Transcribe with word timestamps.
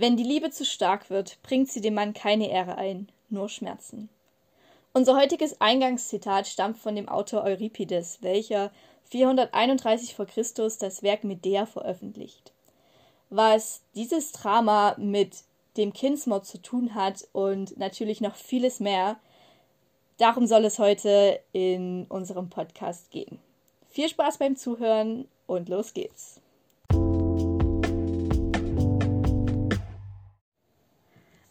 Wenn 0.00 0.16
die 0.16 0.24
Liebe 0.24 0.48
zu 0.48 0.64
stark 0.64 1.10
wird, 1.10 1.36
bringt 1.42 1.70
sie 1.70 1.82
dem 1.82 1.92
Mann 1.92 2.14
keine 2.14 2.48
Ehre 2.48 2.78
ein, 2.78 3.10
nur 3.28 3.50
Schmerzen. 3.50 4.08
Unser 4.94 5.14
heutiges 5.14 5.60
Eingangszitat 5.60 6.46
stammt 6.46 6.78
von 6.78 6.96
dem 6.96 7.06
Autor 7.06 7.44
Euripides, 7.44 8.22
welcher 8.22 8.70
431 9.10 10.14
v. 10.14 10.24
Chr. 10.24 10.42
das 10.54 11.02
Werk 11.02 11.24
Medea 11.24 11.66
veröffentlicht. 11.66 12.54
Was 13.28 13.82
dieses 13.94 14.32
Drama 14.32 14.96
mit 14.96 15.42
dem 15.76 15.92
Kindsmord 15.92 16.46
zu 16.46 16.62
tun 16.62 16.94
hat 16.94 17.28
und 17.32 17.76
natürlich 17.76 18.22
noch 18.22 18.36
vieles 18.36 18.80
mehr, 18.80 19.20
darum 20.16 20.46
soll 20.46 20.64
es 20.64 20.78
heute 20.78 21.40
in 21.52 22.06
unserem 22.08 22.48
Podcast 22.48 23.10
gehen. 23.10 23.38
Viel 23.90 24.08
Spaß 24.08 24.38
beim 24.38 24.56
Zuhören 24.56 25.28
und 25.46 25.68
los 25.68 25.92
geht's. 25.92 26.39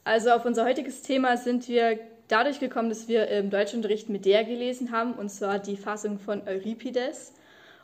Also 0.09 0.31
auf 0.31 0.43
unser 0.43 0.65
heutiges 0.65 1.03
Thema 1.03 1.37
sind 1.37 1.67
wir 1.67 1.99
dadurch 2.29 2.59
gekommen, 2.59 2.89
dass 2.89 3.07
wir 3.07 3.27
im 3.27 3.51
Deutschunterricht 3.51 4.09
Medea 4.09 4.41
gelesen 4.41 4.91
haben, 4.91 5.13
und 5.13 5.29
zwar 5.29 5.59
die 5.59 5.77
Fassung 5.77 6.17
von 6.17 6.41
Euripides. 6.47 7.31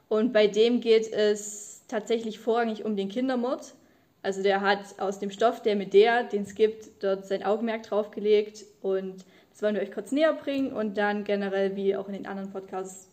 Und 0.09 0.33
bei 0.33 0.47
dem 0.47 0.81
geht 0.81 1.13
es 1.13 1.83
tatsächlich 1.87 2.39
vorrangig 2.39 2.83
um 2.83 2.95
den 2.95 3.09
Kindermord. 3.09 3.75
Also 4.23 4.41
der 4.41 4.61
hat 4.61 4.99
aus 4.99 5.19
dem 5.19 5.29
Stoff 5.29 5.61
der 5.61 5.75
Medea, 5.75 6.23
den 6.23 6.41
es 6.41 6.55
gibt, 6.55 7.03
dort 7.03 7.27
sein 7.27 7.43
Augenmerk 7.43 7.83
drauf 7.83 8.09
gelegt. 8.09 8.65
Und 8.81 9.23
das 9.51 9.61
wollen 9.61 9.75
wir 9.75 9.83
euch 9.83 9.91
kurz 9.91 10.11
näher 10.11 10.33
bringen 10.33 10.73
und 10.73 10.97
dann 10.97 11.25
generell, 11.25 11.75
wie 11.75 11.95
auch 11.95 12.07
in 12.07 12.15
den 12.15 12.25
anderen 12.25 12.51
Podcasts, 12.51 13.07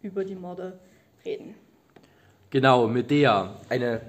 über 0.00 0.24
die 0.24 0.36
Morde 0.36 0.78
reden. 1.22 1.54
Genau, 2.48 2.86
Medea, 2.86 3.60
eine 3.68 4.00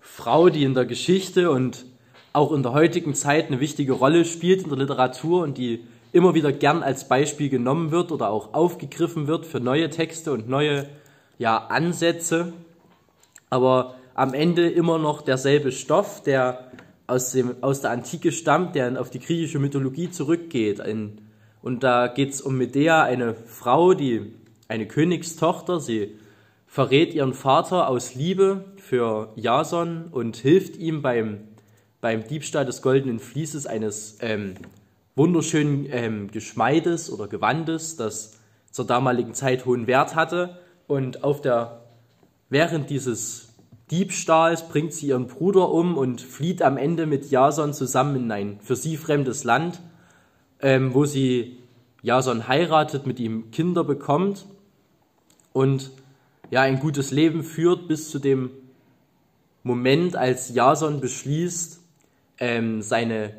Frau, 0.00 0.48
die 0.48 0.64
in 0.64 0.74
der 0.74 0.84
Geschichte 0.84 1.48
und 1.52 1.93
auch 2.34 2.52
in 2.52 2.62
der 2.62 2.72
heutigen 2.72 3.14
Zeit 3.14 3.46
eine 3.46 3.60
wichtige 3.60 3.92
Rolle 3.92 4.24
spielt 4.24 4.64
in 4.64 4.68
der 4.68 4.78
Literatur 4.78 5.42
und 5.42 5.56
die 5.56 5.84
immer 6.12 6.34
wieder 6.34 6.52
gern 6.52 6.82
als 6.82 7.08
Beispiel 7.08 7.48
genommen 7.48 7.92
wird 7.92 8.12
oder 8.12 8.28
auch 8.28 8.54
aufgegriffen 8.54 9.26
wird 9.28 9.46
für 9.46 9.60
neue 9.60 9.88
Texte 9.88 10.32
und 10.32 10.48
neue 10.48 10.86
ja, 11.38 11.56
Ansätze, 11.56 12.52
aber 13.50 13.94
am 14.14 14.34
Ende 14.34 14.68
immer 14.68 14.98
noch 14.98 15.22
derselbe 15.22 15.70
Stoff, 15.72 16.22
der 16.22 16.70
aus, 17.06 17.32
dem, 17.32 17.54
aus 17.60 17.80
der 17.80 17.92
Antike 17.92 18.32
stammt, 18.32 18.74
der 18.74 19.00
auf 19.00 19.10
die 19.10 19.20
griechische 19.20 19.60
Mythologie 19.60 20.10
zurückgeht. 20.10 20.80
Ein, 20.80 21.18
und 21.62 21.84
da 21.84 22.08
geht 22.08 22.30
es 22.30 22.40
um 22.40 22.58
Medea, 22.58 23.04
eine 23.04 23.34
Frau, 23.34 23.94
die 23.94 24.34
eine 24.66 24.86
Königstochter, 24.86 25.78
sie 25.78 26.16
verrät 26.66 27.14
ihren 27.14 27.32
Vater 27.32 27.88
aus 27.88 28.16
Liebe 28.16 28.64
für 28.76 29.32
Jason 29.36 30.06
und 30.10 30.36
hilft 30.36 30.76
ihm 30.76 31.00
beim 31.02 31.38
beim 32.04 32.22
Diebstahl 32.22 32.66
des 32.66 32.82
goldenen 32.82 33.18
Vlieses 33.18 33.66
eines 33.66 34.18
ähm, 34.20 34.56
wunderschönen 35.16 35.86
ähm, 35.90 36.30
Geschmeides 36.30 37.10
oder 37.10 37.28
Gewandes, 37.28 37.96
das 37.96 38.38
zur 38.70 38.86
damaligen 38.86 39.32
Zeit 39.32 39.64
hohen 39.64 39.86
Wert 39.86 40.14
hatte. 40.14 40.58
Und 40.86 41.24
auf 41.24 41.40
der, 41.40 41.80
während 42.50 42.90
dieses 42.90 43.54
Diebstahls 43.90 44.68
bringt 44.68 44.92
sie 44.92 45.06
ihren 45.06 45.28
Bruder 45.28 45.70
um 45.70 45.96
und 45.96 46.20
flieht 46.20 46.60
am 46.60 46.76
Ende 46.76 47.06
mit 47.06 47.30
Jason 47.30 47.72
zusammen 47.72 48.16
in 48.16 48.30
ein 48.30 48.60
für 48.60 48.76
sie 48.76 48.98
fremdes 48.98 49.44
Land, 49.44 49.80
ähm, 50.60 50.92
wo 50.92 51.06
sie 51.06 51.56
Jason 52.02 52.48
heiratet, 52.48 53.06
mit 53.06 53.18
ihm 53.18 53.50
Kinder 53.50 53.82
bekommt 53.82 54.44
und 55.54 55.90
ja 56.50 56.60
ein 56.60 56.80
gutes 56.80 57.12
Leben 57.12 57.42
führt 57.42 57.88
bis 57.88 58.10
zu 58.10 58.18
dem 58.18 58.50
Moment, 59.62 60.16
als 60.16 60.54
Jason 60.54 61.00
beschließt, 61.00 61.80
ähm, 62.38 62.82
seine 62.82 63.32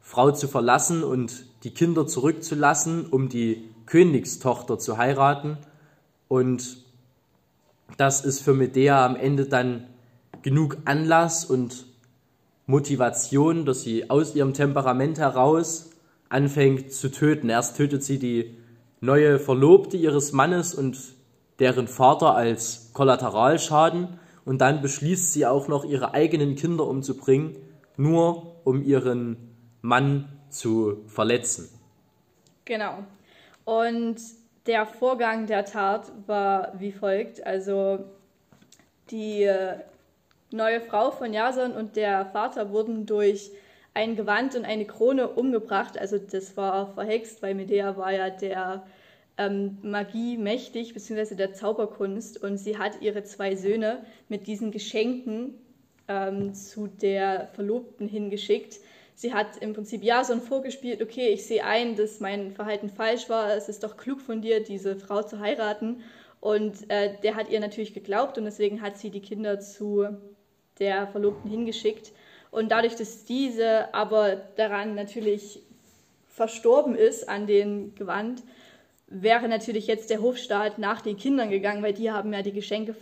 Frau 0.00 0.30
zu 0.30 0.48
verlassen 0.48 1.04
und 1.04 1.46
die 1.64 1.72
Kinder 1.72 2.06
zurückzulassen, 2.06 3.06
um 3.06 3.28
die 3.28 3.68
Königstochter 3.86 4.78
zu 4.78 4.98
heiraten. 4.98 5.58
Und 6.28 6.78
das 7.96 8.24
ist 8.24 8.40
für 8.40 8.54
Medea 8.54 9.04
am 9.04 9.16
Ende 9.16 9.46
dann 9.46 9.86
genug 10.42 10.78
Anlass 10.84 11.44
und 11.44 11.86
Motivation, 12.66 13.64
dass 13.64 13.82
sie 13.82 14.10
aus 14.10 14.34
ihrem 14.34 14.54
Temperament 14.54 15.18
heraus 15.18 15.90
anfängt 16.28 16.92
zu 16.92 17.10
töten. 17.10 17.48
Erst 17.48 17.76
tötet 17.76 18.02
sie 18.02 18.18
die 18.18 18.56
neue 19.00 19.38
Verlobte 19.38 19.96
ihres 19.96 20.32
Mannes 20.32 20.74
und 20.74 20.98
deren 21.58 21.86
Vater 21.86 22.34
als 22.34 22.90
Kollateralschaden 22.92 24.18
und 24.44 24.60
dann 24.60 24.80
beschließt 24.80 25.32
sie 25.32 25.46
auch 25.46 25.68
noch 25.68 25.84
ihre 25.84 26.14
eigenen 26.14 26.56
Kinder 26.56 26.86
umzubringen 26.86 27.56
nur 27.96 28.56
um 28.64 28.82
ihren 28.82 29.36
Mann 29.80 30.28
zu 30.48 31.04
verletzen. 31.06 31.68
Genau. 32.64 32.98
Und 33.64 34.16
der 34.66 34.86
Vorgang 34.86 35.46
der 35.46 35.64
Tat 35.64 36.12
war 36.26 36.72
wie 36.78 36.92
folgt. 36.92 37.44
Also 37.46 38.04
die 39.10 39.42
äh, 39.42 39.78
neue 40.52 40.80
Frau 40.80 41.10
von 41.10 41.32
Jason 41.32 41.72
und 41.72 41.96
der 41.96 42.26
Vater 42.26 42.70
wurden 42.70 43.06
durch 43.06 43.50
ein 43.94 44.16
Gewand 44.16 44.54
und 44.54 44.64
eine 44.64 44.86
Krone 44.86 45.28
umgebracht. 45.28 45.98
Also 45.98 46.18
das 46.18 46.56
war 46.56 46.94
verhext, 46.94 47.42
weil 47.42 47.54
Medea 47.54 47.96
war 47.96 48.12
ja 48.12 48.30
der 48.30 48.86
ähm, 49.36 49.78
Magie 49.82 50.38
mächtig, 50.38 50.94
beziehungsweise 50.94 51.36
der 51.36 51.52
Zauberkunst. 51.52 52.42
Und 52.42 52.58
sie 52.58 52.78
hat 52.78 53.02
ihre 53.02 53.22
zwei 53.24 53.56
Söhne 53.56 54.04
mit 54.28 54.46
diesen 54.46 54.70
Geschenken 54.70 55.54
ähm, 56.08 56.54
zu 56.54 56.86
der 56.86 57.48
Verlobten 57.54 58.08
hingeschickt. 58.08 58.78
Sie 59.14 59.32
hat 59.32 59.58
im 59.58 59.72
Prinzip 59.72 60.02
ja 60.02 60.24
so 60.24 60.32
ein 60.32 60.40
vorgespielt, 60.40 61.02
okay, 61.02 61.28
ich 61.28 61.46
sehe 61.46 61.64
ein, 61.64 61.96
dass 61.96 62.20
mein 62.20 62.52
Verhalten 62.52 62.88
falsch 62.88 63.28
war, 63.28 63.54
es 63.54 63.68
ist 63.68 63.84
doch 63.84 63.96
klug 63.96 64.20
von 64.20 64.42
dir, 64.42 64.62
diese 64.62 64.96
Frau 64.96 65.22
zu 65.22 65.38
heiraten. 65.38 66.02
Und 66.40 66.90
äh, 66.90 67.14
der 67.22 67.36
hat 67.36 67.50
ihr 67.50 67.60
natürlich 67.60 67.94
geglaubt 67.94 68.36
und 68.36 68.44
deswegen 68.44 68.82
hat 68.82 68.98
sie 68.98 69.10
die 69.10 69.20
Kinder 69.20 69.60
zu 69.60 70.08
der 70.80 71.06
Verlobten 71.06 71.48
hingeschickt. 71.48 72.12
Und 72.50 72.70
dadurch, 72.70 72.96
dass 72.96 73.24
diese 73.24 73.94
aber 73.94 74.36
daran 74.56 74.94
natürlich 74.94 75.62
verstorben 76.28 76.96
ist, 76.96 77.28
an 77.28 77.46
den 77.46 77.94
Gewand, 77.94 78.42
wäre 79.06 79.46
natürlich 79.46 79.86
jetzt 79.86 80.10
der 80.10 80.20
Hofstaat 80.20 80.78
nach 80.78 81.00
den 81.00 81.16
Kindern 81.16 81.50
gegangen, 81.50 81.82
weil 81.82 81.92
die 81.92 82.10
haben 82.10 82.32
ja 82.32 82.42
die 82.42 82.52
Geschenke 82.52 82.94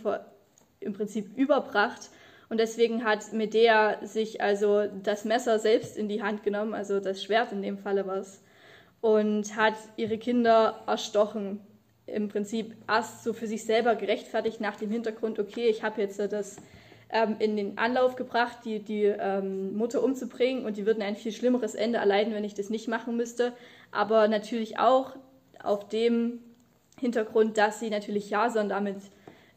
im 0.79 0.93
Prinzip 0.93 1.35
überbracht 1.37 2.09
und 2.51 2.59
deswegen 2.59 3.05
hat 3.05 3.31
Medea 3.31 4.05
sich 4.05 4.41
also 4.41 4.85
das 5.03 5.23
Messer 5.23 5.57
selbst 5.57 5.95
in 5.95 6.09
die 6.09 6.21
Hand 6.21 6.43
genommen, 6.43 6.73
also 6.73 6.99
das 6.99 7.23
Schwert 7.23 7.53
in 7.53 7.61
dem 7.61 7.77
Falle 7.77 8.05
war 8.05 8.17
es, 8.17 8.43
und 8.99 9.55
hat 9.55 9.75
ihre 9.95 10.17
Kinder 10.17 10.83
erstochen. 10.85 11.61
Im 12.07 12.27
Prinzip 12.27 12.75
erst 12.89 13.23
so 13.23 13.31
für 13.31 13.47
sich 13.47 13.63
selber 13.63 13.95
gerechtfertigt 13.95 14.59
nach 14.59 14.75
dem 14.75 14.91
Hintergrund, 14.91 15.39
okay, 15.39 15.69
ich 15.69 15.81
habe 15.81 16.01
jetzt 16.01 16.19
das 16.19 16.57
ähm, 17.09 17.37
in 17.39 17.55
den 17.55 17.77
Anlauf 17.77 18.17
gebracht, 18.17 18.57
die, 18.65 18.79
die 18.79 19.05
ähm, 19.05 19.73
Mutter 19.77 20.03
umzubringen 20.03 20.65
und 20.65 20.75
die 20.75 20.85
würden 20.85 21.01
ein 21.01 21.15
viel 21.15 21.31
schlimmeres 21.31 21.73
Ende 21.73 21.99
erleiden, 21.99 22.33
wenn 22.33 22.43
ich 22.43 22.53
das 22.53 22.69
nicht 22.69 22.89
machen 22.89 23.15
müsste. 23.15 23.53
Aber 23.93 24.27
natürlich 24.27 24.77
auch 24.77 25.15
auf 25.63 25.87
dem 25.87 26.39
Hintergrund, 26.99 27.57
dass 27.57 27.79
sie 27.79 27.89
natürlich 27.89 28.29
Jason 28.29 28.67
damit 28.67 28.97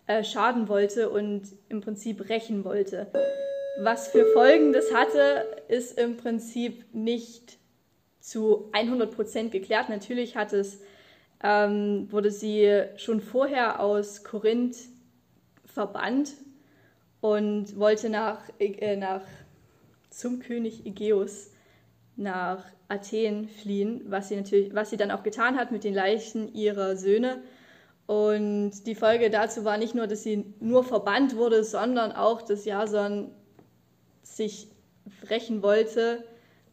äh, 0.07 0.23
schaden 0.25 0.69
wollte 0.69 1.11
und 1.11 1.43
im 1.69 1.81
Prinzip 1.81 2.29
rächen 2.29 2.65
wollte. 2.65 3.07
Was 3.81 4.09
für 4.09 4.27
Folgen 4.27 4.73
das 4.73 4.93
hatte, 4.93 5.47
ist 5.69 5.99
im 5.99 6.17
Prinzip 6.17 6.85
nicht 6.95 7.59
zu 8.21 8.69
100 8.73 9.15
Prozent 9.15 9.53
geklärt. 9.53 9.89
Natürlich 9.89 10.37
hat 10.37 10.53
es, 10.53 10.81
ähm, 11.43 12.09
wurde 12.11 12.31
sie 12.31 12.85
schon 12.97 13.21
vorher 13.21 13.81
aus 13.81 14.25
Korinth 14.25 14.77
verbannt 15.65 16.35
und 17.21 17.79
wollte 17.79 18.09
nach, 18.11 18.41
äh, 18.59 18.97
nach 18.97 19.23
zum 20.11 20.39
König 20.39 20.87
Ägeus 20.87 21.51
nach 22.17 22.65
Athen 22.89 23.49
fliehen, 23.49 24.03
was 24.07 24.29
sie 24.29 24.37
natürlich, 24.37 24.75
was 24.75 24.91
sie 24.91 24.97
dann 24.97 25.11
auch 25.11 25.23
getan 25.23 25.57
hat 25.57 25.73
mit 25.73 25.83
den 25.85 25.95
Leichen 25.95 26.55
ihrer 26.55 26.97
Söhne 26.97 27.43
und 28.07 28.87
die 28.87 28.95
Folge 28.95 29.31
dazu 29.31 29.65
war 29.65 29.79
nicht 29.79 29.95
nur, 29.95 30.07
dass 30.07 30.23
sie 30.23 30.55
nur 30.61 30.85
verbannt 30.85 31.37
wurde, 31.37 31.65
sondern 31.65 32.13
auch, 32.13 32.43
dass 32.43 32.65
Jason 32.65 33.31
sich 34.23 34.69
rächen 35.31 35.63
wollte, 35.63 36.25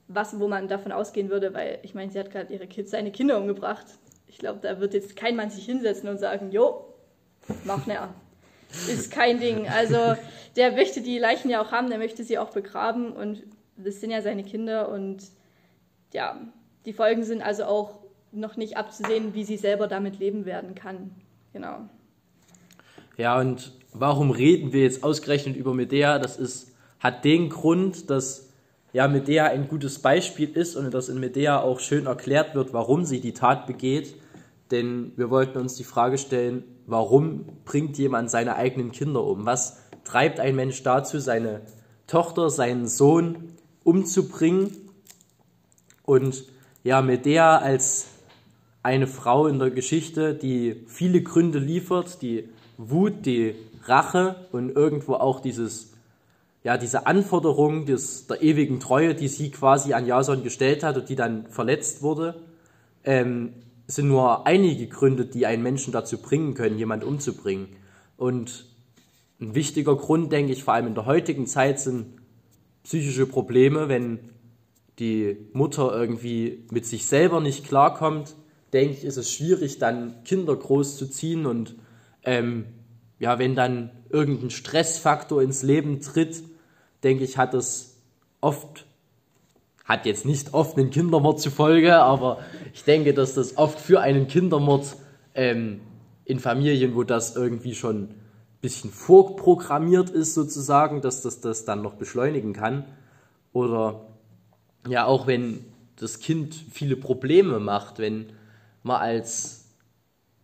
was, 0.08 0.40
wo 0.40 0.48
man 0.48 0.68
davon 0.68 0.92
ausgehen 0.92 1.30
würde, 1.30 1.54
weil 1.54 1.80
ich 1.84 1.94
meine, 1.94 2.12
sie 2.12 2.20
hat 2.20 2.32
gerade 2.32 2.54
ihre 2.54 2.68
Kids, 2.68 2.92
seine 2.92 3.12
Kinder 3.12 3.38
umgebracht. 3.38 3.86
Ich 4.28 4.40
glaube, 4.40 4.60
da 4.62 4.80
wird 4.80 4.94
jetzt 4.94 5.16
kein 5.16 5.36
Mann 5.36 5.50
sich 5.50 5.66
hinsetzen 5.66 6.10
und 6.10 6.18
sagen, 6.18 6.52
jo, 6.52 6.94
mach 7.64 7.86
näher. 7.86 8.14
Ist 8.70 9.12
kein 9.12 9.40
Ding. 9.40 9.68
Also 9.68 10.16
der 10.56 10.72
möchte 10.72 11.02
die 11.02 11.18
Leichen 11.18 11.50
ja 11.50 11.62
auch 11.62 11.72
haben, 11.72 11.90
der 11.90 11.98
möchte 11.98 12.24
sie 12.24 12.38
auch 12.38 12.50
begraben 12.50 13.14
und 13.14 13.44
das 13.78 14.02
sind 14.02 14.12
ja 14.12 14.22
seine 14.22 14.44
Kinder 14.44 14.90
und 14.90 15.24
ja, 16.14 16.42
die 16.86 16.94
Folgen 16.94 17.24
sind 17.24 17.42
also 17.42 17.66
auch 17.66 18.01
noch 18.32 18.58
nicht 18.58 18.78
abzusehen, 18.78 19.34
wie 19.34 19.44
sie 19.44 19.58
selber 19.58 19.88
damit 19.88 20.20
leben 20.20 20.46
werden 20.46 20.76
kann. 20.76 21.12
Genau. 21.54 21.90
Ja, 23.18 23.40
und 23.40 23.74
warum 23.94 24.32
reden 24.32 24.74
wir 24.74 24.84
jetzt 24.84 25.04
ausgerechnet 25.04 25.56
über 25.56 25.74
Medea? 25.74 26.18
Das 26.20 26.38
ist, 26.38 26.74
hat 27.00 27.26
den 27.26 27.50
Grund, 27.50 28.10
dass 28.10 28.50
ja, 28.94 29.08
Medea 29.08 29.46
ein 29.46 29.68
gutes 29.68 30.00
Beispiel 30.00 30.50
ist 30.50 30.76
und 30.76 30.94
dass 30.94 31.10
in 31.10 31.20
Medea 31.20 31.62
auch 31.62 31.80
schön 31.80 32.06
erklärt 32.08 32.56
wird, 32.56 32.74
warum 32.74 33.06
sie 33.06 33.22
die 33.22 33.34
Tat 33.34 33.68
begeht. 33.68 34.16
Denn 34.70 35.12
wir 35.18 35.30
wollten 35.30 35.58
uns 35.58 35.76
die 35.76 35.84
Frage 35.84 36.18
stellen, 36.18 36.64
warum 36.88 37.46
bringt 37.66 37.98
jemand 37.98 38.30
seine 38.30 38.56
eigenen 38.56 38.92
Kinder 38.92 39.24
um? 39.24 39.46
Was 39.46 39.82
treibt 40.04 40.40
ein 40.40 40.56
Mensch 40.56 40.82
dazu, 40.84 41.20
seine 41.20 41.62
Tochter, 42.08 42.50
seinen 42.50 42.88
Sohn 42.88 43.54
umzubringen? 43.84 44.90
Und 46.04 46.46
ja, 46.84 47.02
Medea 47.02 47.58
als 47.58 48.08
eine 48.84 49.08
Frau 49.08 49.48
in 49.48 49.60
der 49.60 49.70
Geschichte, 49.70 50.34
die 50.34 50.84
viele 50.88 51.22
Gründe 51.22 51.60
liefert, 51.60 52.22
die 52.22 52.50
Wut, 52.78 53.26
die 53.26 53.56
Rache 53.86 54.48
und 54.52 54.70
irgendwo 54.72 55.16
auch 55.16 55.40
dieses, 55.40 55.94
ja, 56.64 56.78
diese 56.78 57.06
Anforderung 57.06 57.86
des, 57.86 58.28
der 58.28 58.42
ewigen 58.42 58.80
Treue, 58.80 59.14
die 59.16 59.28
sie 59.28 59.52
quasi 59.52 59.94
an 59.94 60.06
Jason 60.06 60.44
gestellt 60.44 60.84
hat 60.84 60.98
und 60.98 61.10
die 61.10 61.16
dann 61.16 61.48
verletzt 61.48 62.02
wurde, 62.02 62.42
ähm, 63.04 63.54
sind 63.88 64.08
nur 64.08 64.48
einige 64.48 64.88
Gründe, 64.88 65.26
die 65.26 65.46
einen 65.46 65.64
Menschen 65.64 65.92
dazu 65.92 66.18
bringen 66.18 66.54
können, 66.54 66.78
jemanden 66.78 67.06
umzubringen. 67.06 67.68
Und 68.18 68.66
ein 69.40 69.54
wichtiger 69.56 69.96
Grund, 69.96 70.32
denke 70.32 70.54
ich, 70.54 70.64
vor 70.64 70.74
allem 70.74 70.88
in 70.88 70.96
der 70.96 71.06
heutigen 71.06 71.46
Zeit, 71.46 71.80
sind 71.80 72.06
psychische 72.84 73.26
Probleme, 73.26 73.90
wenn 73.90 74.20
die 75.00 75.38
Mutter 75.54 75.94
irgendwie 75.94 76.66
mit 76.72 76.86
sich 76.86 77.08
selber 77.08 77.42
nicht 77.42 77.66
klarkommt, 77.66 78.36
denke 78.74 78.94
ich, 78.94 79.04
ist 79.04 79.18
es 79.18 79.32
schwierig, 79.32 79.80
dann 79.80 80.24
Kinder 80.24 80.56
groß 80.56 80.98
zu 80.98 81.08
ziehen 81.08 81.46
und 81.46 81.76
ähm, 82.24 82.66
ja, 83.20 83.38
wenn 83.38 83.56
dann 83.56 83.92
irgendein 84.10 84.50
Stressfaktor 84.50 85.42
ins 85.42 85.64
Leben 85.64 86.02
tritt, 86.02 86.44
denke 87.04 87.24
ich, 87.24 87.38
hat 87.38 87.54
das 87.54 87.98
oft, 88.42 88.86
hat 89.86 90.06
jetzt 90.06 90.26
nicht 90.26 90.54
oft 90.54 90.78
einen 90.78 90.90
Kindermord 90.90 91.40
zur 91.40 91.52
Folge, 91.52 91.98
aber 91.98 92.40
ich 92.74 92.84
denke, 92.84 93.14
dass 93.14 93.36
das 93.36 93.58
oft 93.58 93.80
für 93.80 94.02
einen 94.02 94.28
Kindermord 94.28 94.96
ähm, 95.36 95.82
in 96.26 96.40
Familien, 96.40 96.96
wo 96.96 97.04
das 97.04 97.36
irgendwie 97.36 97.76
schon 97.76 98.04
ein 98.04 98.16
bisschen 98.62 98.92
vorprogrammiert 98.92 100.10
ist, 100.10 100.34
sozusagen, 100.34 101.02
dass 101.02 101.22
das 101.22 101.42
das 101.42 101.66
dann 101.66 101.82
noch 101.82 101.96
beschleunigen 101.96 102.54
kann. 102.54 102.86
Oder 103.54 104.08
ja, 104.88 105.06
auch 105.06 105.28
wenn 105.28 105.66
das 105.98 106.20
Kind 106.20 106.56
viele 106.72 106.96
Probleme 106.96 107.60
macht, 107.60 108.00
wenn 108.00 108.28
man 108.84 109.02
als 109.02 109.66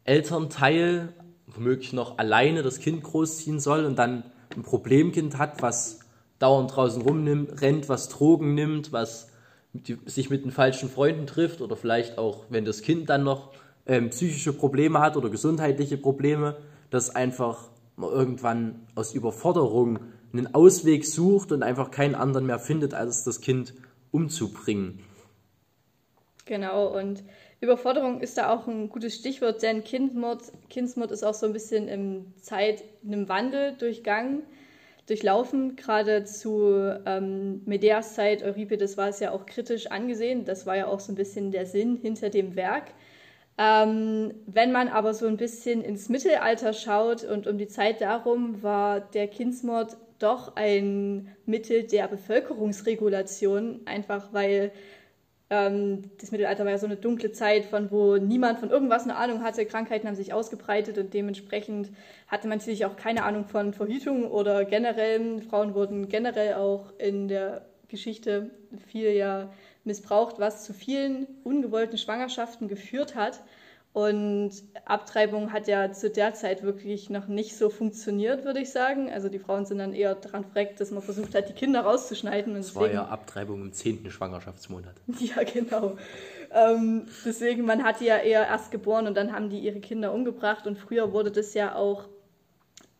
Elternteil 0.04 1.13
womöglich 1.48 1.94
noch 1.94 2.18
alleine 2.18 2.62
das 2.62 2.80
Kind 2.80 3.04
großziehen 3.04 3.60
soll 3.60 3.86
und 3.86 3.98
dann 3.98 4.24
ein 4.56 4.63
Problemkind 4.63 5.38
hat, 5.38 5.62
was 5.62 6.00
dauernd 6.39 6.75
draußen 6.75 7.01
rumrennt, 7.01 7.89
was 7.89 8.10
Drogen 8.10 8.54
nimmt, 8.54 8.92
was 8.92 9.31
sich 10.06 10.30
mit 10.30 10.44
den 10.44 10.51
falschen 10.51 10.89
Freunden 10.89 11.28
trifft 11.28 11.62
oder 11.62 11.75
vielleicht 11.75 12.18
auch, 12.18 12.45
wenn 12.50 12.66
das 12.66 12.81
Kind 12.81 13.10
dann 13.10 13.24
noch 13.24 13.54
ähm, 13.86 14.10
psychische 14.10 14.54
Probleme 14.54 15.00
hat 15.00 15.18
oder 15.18 15.30
gesundheitliche 15.30 15.98
Probleme, 15.98 16.57
dass 16.90 17.16
einfach 17.16 17.69
man 17.95 18.12
irgendwann 18.12 18.88
aus 18.95 19.13
Überforderung 19.13 20.00
einen 20.33 20.54
Ausweg 20.54 21.06
sucht 21.06 21.51
und 21.51 21.63
einfach 21.63 21.92
keinen 21.92 22.16
anderen 22.16 22.45
mehr 22.45 22.60
findet, 22.60 22.94
als 22.94 23.24
das 23.24 23.42
Kind 23.42 23.74
umzubringen. 24.12 25.00
Genau, 26.45 26.88
und 26.88 27.24
Überforderung 27.59 28.21
ist 28.21 28.38
da 28.38 28.54
auch 28.54 28.68
ein 28.68 28.89
gutes 28.89 29.15
Stichwort, 29.15 29.63
denn 29.63 29.83
Kindmord, 29.83 30.44
Kindsmord 30.69 31.12
ist 31.12 31.24
auch 31.24 31.33
so 31.33 31.48
ein 31.48 31.54
bisschen 31.54 31.88
im 31.88 32.33
Zeit, 32.39 32.83
in 33.04 33.13
einem 33.13 33.30
Wandel 33.30 33.74
durchgangen, 33.77 34.44
durchlaufen. 35.07 35.75
Gerade 35.75 36.24
zu 36.24 37.01
ähm, 37.06 37.62
Medeas 37.65 38.13
Zeit, 38.13 38.44
Euripides 38.44 38.98
war 38.98 39.09
es 39.09 39.19
ja 39.19 39.31
auch 39.31 39.48
kritisch 39.48 39.88
angesehen. 39.88 40.45
Das 40.45 40.68
war 40.68 40.77
ja 40.77 40.88
auch 40.88 41.00
so 41.00 41.12
ein 41.12 41.15
bisschen 41.15 41.51
der 41.51 41.65
Sinn 41.65 41.98
hinter 41.98 42.30
dem 42.30 42.56
Werk. 42.56 42.92
Ähm, 43.57 44.36
wenn 44.45 44.71
man 44.71 44.88
aber 44.88 45.15
so 45.15 45.25
ein 45.25 45.38
bisschen 45.38 45.81
ins 45.81 46.09
Mittelalter 46.09 46.74
schaut 46.74 47.24
und 47.24 47.48
um 47.48 47.57
die 47.57 47.68
Zeit 47.68 48.01
darum, 48.01 48.62
war 48.62 49.00
der 49.00 49.27
Kindsmord 49.27 49.98
doch 50.19 50.56
ein 50.56 51.36
Mittel 51.48 51.83
der 51.83 52.07
Bevölkerungsregulation, 52.07 53.81
einfach 53.86 54.31
weil 54.31 54.71
ähm, 55.49 56.11
das 56.19 56.31
Mittelalter 56.31 56.65
war 56.65 56.71
ja 56.71 56.77
so 56.77 56.85
eine 56.85 56.97
dunkle 56.97 57.31
Zeit, 57.31 57.65
von 57.65 57.89
wo 57.89 58.17
niemand 58.17 58.59
von 58.59 58.69
irgendwas 58.69 59.03
eine 59.03 59.15
Ahnung 59.15 59.44
hatte. 59.44 59.65
Krankheiten 59.65 60.07
haben 60.07 60.15
sich 60.15 60.33
ausgebreitet 60.33 60.97
und 60.97 61.13
dementsprechend 61.13 61.89
hatte 62.27 62.47
man 62.47 62.57
natürlich 62.57 62.85
auch 62.85 62.97
keine 62.97 63.23
Ahnung 63.23 63.45
von 63.45 63.73
Verhütung 63.73 64.29
oder 64.29 64.65
generell. 64.65 65.41
Frauen 65.41 65.73
wurden 65.73 66.09
generell 66.09 66.55
auch 66.55 66.91
in 66.97 67.27
der 67.27 67.65
Geschichte 67.88 68.49
viel 68.88 69.11
ja 69.11 69.49
missbraucht, 69.85 70.38
was 70.38 70.65
zu 70.65 70.73
vielen 70.73 71.27
ungewollten 71.45 71.97
Schwangerschaften 71.97 72.67
geführt 72.67 73.15
hat. 73.15 73.41
Und 73.97 74.51
Abtreibung 74.85 75.51
hat 75.51 75.67
ja 75.67 75.91
zu 75.91 76.11
der 76.11 76.35
Zeit 76.35 76.61
wirklich 76.61 77.09
noch 77.09 77.27
nicht 77.27 77.57
so 77.57 77.71
funktioniert, 77.71 78.45
würde 78.45 78.59
ich 78.59 78.69
sagen. 78.69 79.11
Also 79.11 79.27
die 79.27 79.39
Frauen 79.39 79.65
sind 79.65 79.79
dann 79.79 79.91
eher 79.91 80.13
dran 80.13 80.45
verreckt, 80.45 80.79
dass 80.79 80.91
man 80.91 81.01
versucht 81.01 81.33
hat, 81.33 81.49
die 81.49 81.53
Kinder 81.53 81.81
rauszuschneiden. 81.81 82.53
Und 82.53 82.59
das 82.59 82.67
deswegen, 82.67 82.85
war 82.85 82.94
ja 82.94 83.07
Abtreibung 83.07 83.59
im 83.59 83.73
zehnten 83.73 84.11
Schwangerschaftsmonat. 84.11 84.94
Ja, 85.19 85.41
genau. 85.41 85.97
Ähm, 86.53 87.07
deswegen, 87.25 87.65
man 87.65 87.83
hat 87.83 87.99
die 87.99 88.05
ja 88.05 88.17
eher 88.17 88.45
erst 88.45 88.69
geboren 88.69 89.07
und 89.07 89.17
dann 89.17 89.31
haben 89.31 89.49
die 89.49 89.57
ihre 89.57 89.79
Kinder 89.79 90.13
umgebracht. 90.13 90.67
Und 90.67 90.77
früher 90.77 91.11
wurde 91.11 91.31
das 91.31 91.55
ja 91.55 91.73
auch, 91.73 92.07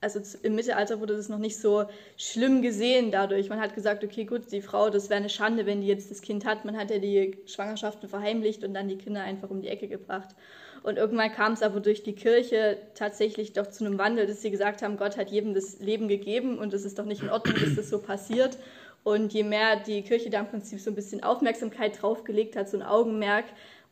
also 0.02 0.20
im 0.42 0.56
Mittelalter 0.56 1.00
wurde 1.00 1.16
das 1.16 1.30
noch 1.30 1.38
nicht 1.38 1.60
so 1.60 1.86
schlimm 2.18 2.64
gesehen 2.64 3.12
dadurch. 3.12 3.50
Man 3.50 3.62
hat 3.62 3.76
gesagt, 3.76 4.04
okay, 4.04 4.26
gut, 4.26 4.52
die 4.52 4.64
Frau, 4.64 4.90
das 4.90 5.12
wäre 5.12 5.20
eine 5.20 5.30
Schande, 5.30 5.68
wenn 5.68 5.82
die 5.82 5.88
jetzt 5.88 6.10
das 6.10 6.24
Kind 6.24 6.44
hat. 6.44 6.66
Man 6.66 6.76
hat 6.76 6.90
ja 6.90 6.98
die 6.98 7.38
Schwangerschaften 7.46 8.10
verheimlicht 8.10 8.64
und 8.64 8.74
dann 8.74 8.88
die 8.88 8.98
Kinder 8.98 9.22
einfach 9.22 9.52
um 9.52 9.62
die 9.62 9.68
Ecke 9.68 9.88
gebracht. 9.88 10.30
Und 10.88 10.98
irgendwann 10.98 11.34
kam 11.34 11.52
es 11.52 11.64
aber 11.64 11.82
durch 11.82 12.02
die 12.04 12.16
Kirche 12.16 12.78
tatsächlich 12.94 13.52
doch 13.52 13.68
zu 13.68 13.86
einem 13.86 13.98
Wandel, 13.98 14.26
dass 14.26 14.42
sie 14.42 14.52
gesagt 14.52 14.82
haben, 14.82 14.96
Gott 14.96 15.18
hat 15.18 15.30
jedem 15.30 15.54
das 15.54 15.80
Leben 15.82 16.08
gegeben 16.08 16.58
und 16.58 16.74
es 16.74 16.86
ist 16.86 16.98
doch 16.98 17.04
nicht 17.04 17.22
in 17.22 17.30
Ordnung, 17.30 17.58
dass 17.60 17.76
das 17.76 17.90
so 17.90 18.00
passiert. 18.00 18.58
Und 19.04 19.34
je 19.34 19.44
mehr 19.44 19.82
die 19.82 20.02
Kirche 20.02 20.30
da 20.30 20.40
im 20.40 20.48
Prinzip 20.48 20.80
so 20.80 20.90
ein 20.90 20.96
bisschen 20.96 21.24
Aufmerksamkeit 21.24 22.02
draufgelegt 22.02 22.56
hat, 22.56 22.70
so 22.70 22.78
ein 22.78 22.84
Augenmerk, 22.84 23.44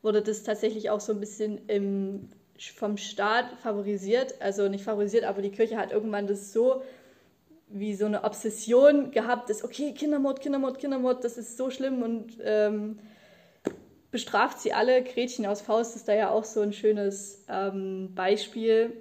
wurde 0.04 0.22
das 0.22 0.44
tatsächlich 0.44 0.90
auch 0.90 1.02
so 1.02 1.12
ein 1.12 1.20
bisschen 1.20 1.68
im, 1.68 2.30
vom 2.58 2.96
Staat 2.96 3.48
favorisiert. 3.62 4.36
Also 4.40 4.70
nicht 4.70 4.86
favorisiert, 4.86 5.26
aber 5.26 5.42
die 5.42 5.52
Kirche 5.52 5.76
hat 5.76 5.92
irgendwann 5.92 6.28
das 6.28 6.54
so 6.54 6.82
wie 7.68 7.94
so 7.94 8.06
eine 8.06 8.24
Obsession 8.24 9.12
gehabt, 9.12 9.50
dass 9.50 9.66
okay, 9.66 9.92
Kindermord, 9.92 10.40
Kindermord, 10.40 10.80
Kindermord, 10.80 11.26
das 11.26 11.38
ist 11.38 11.58
so 11.58 11.70
schlimm 11.70 12.04
und 12.04 12.38
ähm, 12.42 13.00
bestraft 14.16 14.62
sie 14.62 14.72
alle. 14.72 15.04
Gretchen 15.04 15.46
aus 15.46 15.60
Faust 15.60 15.98
ist 15.98 16.08
da 16.08 16.16
ja 16.16 16.30
auch 16.30 16.46
so 16.46 16.62
ein 16.62 16.72
schönes 16.72 17.44
ähm, 17.50 18.16
Beispiel. 18.16 18.94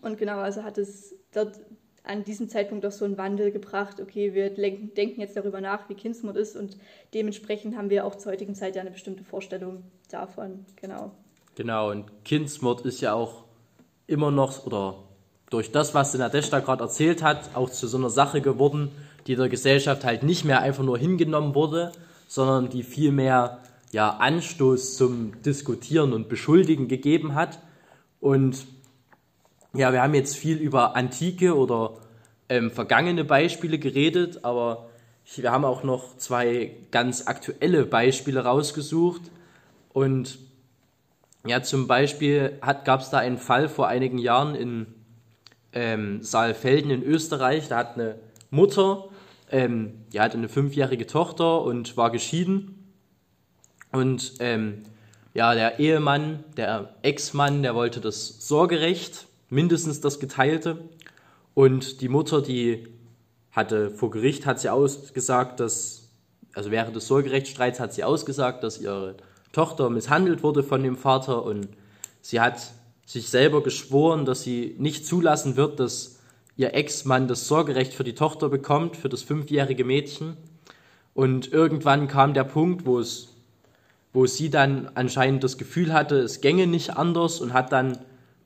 Und 0.00 0.16
genau, 0.16 0.38
also 0.38 0.64
hat 0.64 0.78
es 0.78 1.14
dort 1.34 1.60
an 2.02 2.24
diesem 2.24 2.48
Zeitpunkt 2.48 2.86
auch 2.86 2.92
so 2.92 3.04
einen 3.04 3.18
Wandel 3.18 3.52
gebracht. 3.52 4.00
Okay, 4.00 4.32
wir 4.32 4.48
denken 4.48 5.20
jetzt 5.20 5.36
darüber 5.36 5.60
nach, 5.60 5.90
wie 5.90 5.94
Kindsmord 5.94 6.38
ist 6.38 6.56
und 6.56 6.78
dementsprechend 7.12 7.76
haben 7.76 7.90
wir 7.90 8.06
auch 8.06 8.14
zur 8.14 8.32
heutigen 8.32 8.54
Zeit 8.54 8.74
ja 8.74 8.80
eine 8.80 8.90
bestimmte 8.90 9.22
Vorstellung 9.22 9.82
davon. 10.10 10.64
Genau. 10.76 11.10
Genau, 11.54 11.90
und 11.90 12.06
Kindsmord 12.24 12.86
ist 12.86 13.02
ja 13.02 13.12
auch 13.12 13.44
immer 14.06 14.30
noch, 14.30 14.64
oder 14.64 14.94
durch 15.50 15.72
das, 15.72 15.92
was 15.92 16.12
der 16.12 16.20
Nadeshda 16.20 16.60
gerade 16.60 16.84
erzählt 16.84 17.22
hat, 17.22 17.50
auch 17.52 17.68
zu 17.68 17.86
so 17.86 17.98
einer 17.98 18.08
Sache 18.08 18.40
geworden, 18.40 18.92
die 19.26 19.36
der 19.36 19.50
Gesellschaft 19.50 20.04
halt 20.04 20.22
nicht 20.22 20.46
mehr 20.46 20.62
einfach 20.62 20.84
nur 20.84 20.96
hingenommen 20.96 21.54
wurde, 21.54 21.92
sondern 22.28 22.70
die 22.70 22.82
vielmehr 22.82 23.58
ja, 23.92 24.10
Anstoß 24.10 24.96
zum 24.96 25.40
Diskutieren 25.42 26.12
und 26.12 26.28
Beschuldigen 26.28 26.88
gegeben 26.88 27.34
hat. 27.34 27.60
Und 28.20 28.66
ja, 29.74 29.92
wir 29.92 30.02
haben 30.02 30.14
jetzt 30.14 30.36
viel 30.36 30.58
über 30.58 30.96
antike 30.96 31.56
oder 31.56 31.94
ähm, 32.48 32.70
vergangene 32.70 33.24
Beispiele 33.24 33.78
geredet, 33.78 34.44
aber 34.44 34.88
wir 35.36 35.52
haben 35.52 35.64
auch 35.64 35.82
noch 35.82 36.16
zwei 36.16 36.74
ganz 36.90 37.26
aktuelle 37.26 37.84
Beispiele 37.84 38.44
rausgesucht. 38.44 39.22
Und 39.92 40.38
ja, 41.46 41.62
zum 41.62 41.86
Beispiel 41.86 42.58
gab 42.84 43.00
es 43.00 43.10
da 43.10 43.18
einen 43.18 43.38
Fall 43.38 43.68
vor 43.68 43.88
einigen 43.88 44.18
Jahren 44.18 44.54
in 44.54 44.86
ähm, 45.72 46.22
Saalfelden 46.22 46.90
in 46.90 47.02
Österreich. 47.02 47.68
Da 47.68 47.78
hat 47.78 47.94
eine 47.94 48.18
Mutter, 48.50 49.08
ähm, 49.50 50.04
die 50.12 50.20
hatte 50.20 50.38
eine 50.38 50.48
fünfjährige 50.48 51.06
Tochter 51.06 51.62
und 51.62 51.96
war 51.96 52.10
geschieden 52.10 52.77
und 53.92 54.34
ähm, 54.40 54.82
ja, 55.34 55.54
der 55.54 55.78
Ehemann, 55.78 56.44
der 56.56 56.94
Ex-Mann, 57.02 57.62
der 57.62 57.74
wollte 57.74 58.00
das 58.00 58.46
Sorgerecht, 58.46 59.26
mindestens 59.50 60.00
das 60.00 60.20
Geteilte. 60.20 60.78
Und 61.54 62.00
die 62.00 62.08
Mutter, 62.08 62.42
die 62.42 62.88
hatte 63.52 63.90
vor 63.90 64.10
Gericht, 64.10 64.46
hat 64.46 64.60
sie 64.60 64.68
ausgesagt, 64.68 65.60
dass, 65.60 66.10
also 66.54 66.70
während 66.70 66.96
des 66.96 67.06
Sorgerechtsstreits 67.06 67.80
hat 67.80 67.92
sie 67.92 68.04
ausgesagt, 68.04 68.62
dass 68.62 68.80
ihre 68.80 69.16
Tochter 69.52 69.90
misshandelt 69.90 70.42
wurde 70.42 70.62
von 70.62 70.82
dem 70.82 70.96
Vater 70.96 71.44
und 71.44 71.68
sie 72.20 72.40
hat 72.40 72.72
sich 73.06 73.30
selber 73.30 73.62
geschworen, 73.62 74.24
dass 74.26 74.42
sie 74.42 74.74
nicht 74.78 75.06
zulassen 75.06 75.56
wird, 75.56 75.80
dass 75.80 76.18
ihr 76.56 76.74
Ex-Mann 76.74 77.28
das 77.28 77.48
Sorgerecht 77.48 77.94
für 77.94 78.04
die 78.04 78.14
Tochter 78.14 78.48
bekommt, 78.48 78.96
für 78.96 79.08
das 79.08 79.22
fünfjährige 79.22 79.84
Mädchen. 79.84 80.36
Und 81.14 81.52
irgendwann 81.52 82.06
kam 82.08 82.34
der 82.34 82.44
Punkt, 82.44 82.84
wo 82.84 82.98
es 82.98 83.28
wo 84.18 84.26
sie 84.26 84.50
dann 84.50 84.90
anscheinend 84.96 85.44
das 85.44 85.58
Gefühl 85.58 85.92
hatte, 85.92 86.16
es 86.18 86.40
gänge 86.40 86.66
nicht 86.66 86.96
anders 86.96 87.40
und 87.40 87.52
hat 87.52 87.70
dann 87.70 87.98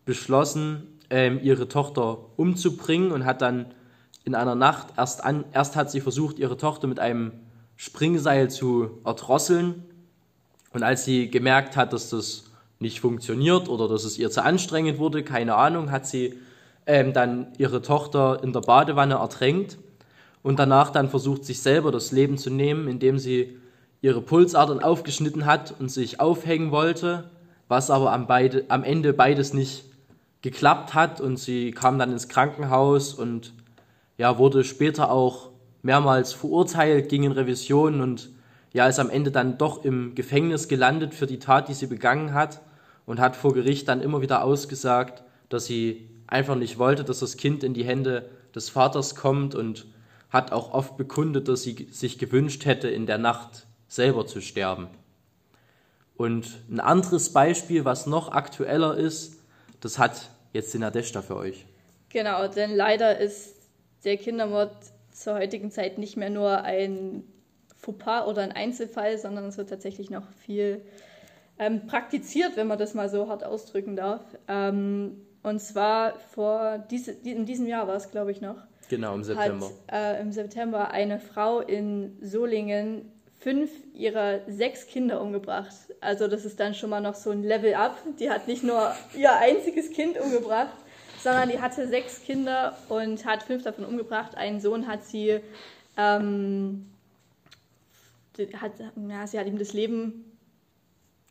beschlossen, 0.05 0.99
ähm, 1.09 1.41
ihre 1.43 1.67
Tochter 1.67 2.19
umzubringen 2.37 3.11
und 3.11 3.25
hat 3.25 3.41
dann 3.41 3.73
in 4.23 4.35
einer 4.35 4.55
Nacht 4.55 4.89
erst 4.99 5.25
an, 5.25 5.47
erst 5.55 5.75
hat 5.75 5.91
sie 5.91 6.03
versucht, 6.03 6.39
ihre 6.39 6.59
Tochter 6.59 6.89
mit 6.89 7.01
einem 7.01 7.33
Springseil 7.77 8.51
zu 8.51 8.99
erdrosseln. 9.03 9.83
Und 10.75 10.83
als 10.83 11.07
sie 11.07 11.31
gemerkt 11.31 11.75
hat, 11.75 11.95
dass 11.95 12.11
das 12.11 12.51
nicht 12.79 13.01
funktioniert 13.01 13.71
oder 13.71 13.89
dass 13.89 14.05
es 14.05 14.19
ihr 14.19 14.31
zu 14.31 14.45
anstrengend 14.45 14.99
wurde, 14.99 15.23
keine 15.23 15.55
Ahnung, 15.55 15.91
hat 15.91 16.07
sie 16.07 16.35
ähm, 16.85 17.15
dann 17.15 17.47
ihre 17.57 17.81
Tochter 17.81 18.45
in 18.45 18.53
der 18.53 18.61
Badewanne 18.61 19.15
ertränkt 19.15 19.79
und 20.43 20.59
danach 20.59 20.91
dann 20.91 21.09
versucht, 21.09 21.47
sich 21.47 21.63
selber 21.63 21.91
das 21.91 22.13
Leben 22.13 22.37
zu 22.37 22.51
nehmen, 22.51 22.89
indem 22.89 23.19
sie 23.19 23.57
ihre 24.03 24.21
Pulsadern 24.21 24.83
aufgeschnitten 24.83 25.47
hat 25.47 25.75
und 25.79 25.91
sich 25.91 26.21
aufhängen 26.21 26.73
wollte, 26.73 27.31
was 27.69 27.91
aber 27.91 28.13
am, 28.13 28.27
beide, 28.27 28.65
am 28.69 28.85
Ende 28.85 29.13
beides 29.13 29.55
nicht 29.55 29.85
geklappt 30.43 30.93
hat 30.93 31.21
und 31.21 31.39
sie 31.39 31.71
kam 31.71 31.99
dann 31.99 32.13
ins 32.13 32.29
Krankenhaus 32.29 33.15
und 33.15 33.55
ja, 34.19 34.39
wurde 34.39 34.65
später 34.65 35.11
auch 35.11 35.51
mehrmals 35.83 36.33
verurteilt, 36.33 37.09
ging 37.09 37.23
in 37.23 37.33
Revision 37.33 38.01
und 38.01 38.29
ja, 38.73 38.89
ist 38.89 38.99
am 38.99 39.09
Ende 39.09 39.31
dann 39.31 39.57
doch 39.57 39.85
im 39.85 40.15
Gefängnis 40.15 40.67
gelandet 40.67 41.15
für 41.15 41.27
die 41.27 41.39
Tat, 41.39 41.69
die 41.69 41.75
sie 41.75 41.87
begangen 41.87 42.35
hat 42.35 42.61
und 43.07 43.21
hat 43.21 43.37
vor 43.37 43.55
Gericht 43.55 43.87
dann 43.89 44.01
immer 44.01 44.21
wieder 44.21 44.43
ausgesagt, 44.43 45.23
dass 45.49 45.67
sie 45.67 46.09
einfach 46.27 46.57
nicht 46.57 46.79
wollte, 46.79 47.05
dass 47.05 47.21
das 47.21 47.37
Kind 47.37 47.63
in 47.63 47.75
die 47.75 47.85
Hände 47.85 48.29
des 48.55 48.69
Vaters 48.69 49.15
kommt 49.15 49.55
und 49.55 49.87
hat 50.31 50.51
auch 50.51 50.73
oft 50.73 50.97
bekundet, 50.97 51.47
dass 51.47 51.63
sie 51.63 51.89
sich 51.93 52.19
gewünscht 52.19 52.65
hätte, 52.65 52.89
in 52.89 53.07
der 53.07 53.19
Nacht 53.19 53.67
selber 53.93 54.27
zu 54.27 54.41
sterben. 54.41 54.89
Und 56.17 56.59
ein 56.71 56.81
anderes 56.81 57.33
Beispiel, 57.33 57.85
was 57.85 58.07
noch 58.07 58.33
aktueller 58.33 58.97
ist, 58.97 59.37
das 59.81 59.99
hat 59.99 60.31
jetzt 60.53 60.73
die 60.73 60.79
Nadeshda 60.79 61.21
für 61.21 61.37
euch. 61.37 61.67
Genau, 62.09 62.49
denn 62.49 62.75
leider 62.75 63.19
ist 63.19 63.55
der 64.05 64.17
Kindermord 64.17 64.75
zur 65.13 65.35
heutigen 65.35 65.71
Zeit 65.71 65.99
nicht 65.99 66.17
mehr 66.17 66.31
nur 66.31 66.63
ein 66.63 67.25
Fauxpas 67.77 68.27
oder 68.27 68.43
ein 68.43 68.53
Einzelfall, 68.53 69.19
sondern 69.19 69.45
es 69.47 69.59
wird 69.59 69.69
tatsächlich 69.69 70.09
noch 70.09 70.27
viel 70.47 70.83
ähm, 71.59 71.87
praktiziert, 71.87 72.57
wenn 72.57 72.69
man 72.69 72.79
das 72.79 72.95
mal 72.95 73.11
so 73.11 73.29
hart 73.29 73.45
ausdrücken 73.45 73.97
darf. 73.97 74.23
Ähm, 74.49 75.21
und 75.43 75.61
zwar 75.61 76.19
vor 76.33 76.79
diese, 76.91 77.11
in 77.11 77.45
diesem 77.45 77.67
Jahr 77.67 77.89
war 77.89 77.97
es, 77.97 78.11
glaube 78.11 78.31
ich, 78.31 78.41
noch. 78.41 78.57
Genau, 78.89 79.15
im 79.15 79.25
September. 79.25 79.71
Hat 79.89 80.17
äh, 80.17 80.21
im 80.21 80.33
September 80.33 80.91
eine 80.93 81.19
Frau 81.19 81.61
in 81.61 82.17
Solingen 82.23 83.11
fünf 83.43 83.71
ihrer 83.95 84.41
sechs 84.49 84.87
Kinder 84.87 85.21
umgebracht. 85.21 85.75
Also 86.01 86.29
das 86.29 86.45
ist 86.45 86.61
dann 86.61 86.75
schon 86.75 86.91
mal 86.91 87.01
noch 87.01 87.15
so 87.15 87.31
ein 87.31 87.43
Level 87.43 87.75
up. 87.75 87.99
Die 88.19 88.31
hat 88.31 88.47
nicht 88.47 88.63
nur 88.63 88.95
ihr 89.17 89.35
einziges 89.37 89.91
Kind 89.91 90.19
umgebracht, 90.19 90.77
sondern 91.23 91.49
die 91.49 91.61
hatte 91.61 91.89
sechs 91.89 92.23
Kinder 92.23 92.77
und 92.89 93.25
hat 93.25 93.43
fünf 93.43 93.65
davon 93.65 93.85
umgebracht. 93.85 94.37
Einen 94.37 94.61
Sohn 94.61 94.87
hat 94.87 95.05
sie, 95.05 95.41
ähm, 95.97 96.87
hat, 98.61 98.73
ja, 99.09 99.27
sie 99.27 99.39
hat 99.39 99.47
ihm 99.47 99.59
das 99.59 99.73
Leben 99.73 100.25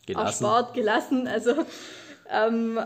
gelassen. 0.05 0.27
auf 0.27 0.35
Sport 0.35 0.73
gelassen. 0.73 1.27
Also 1.27 1.53
ähm, 2.29 2.79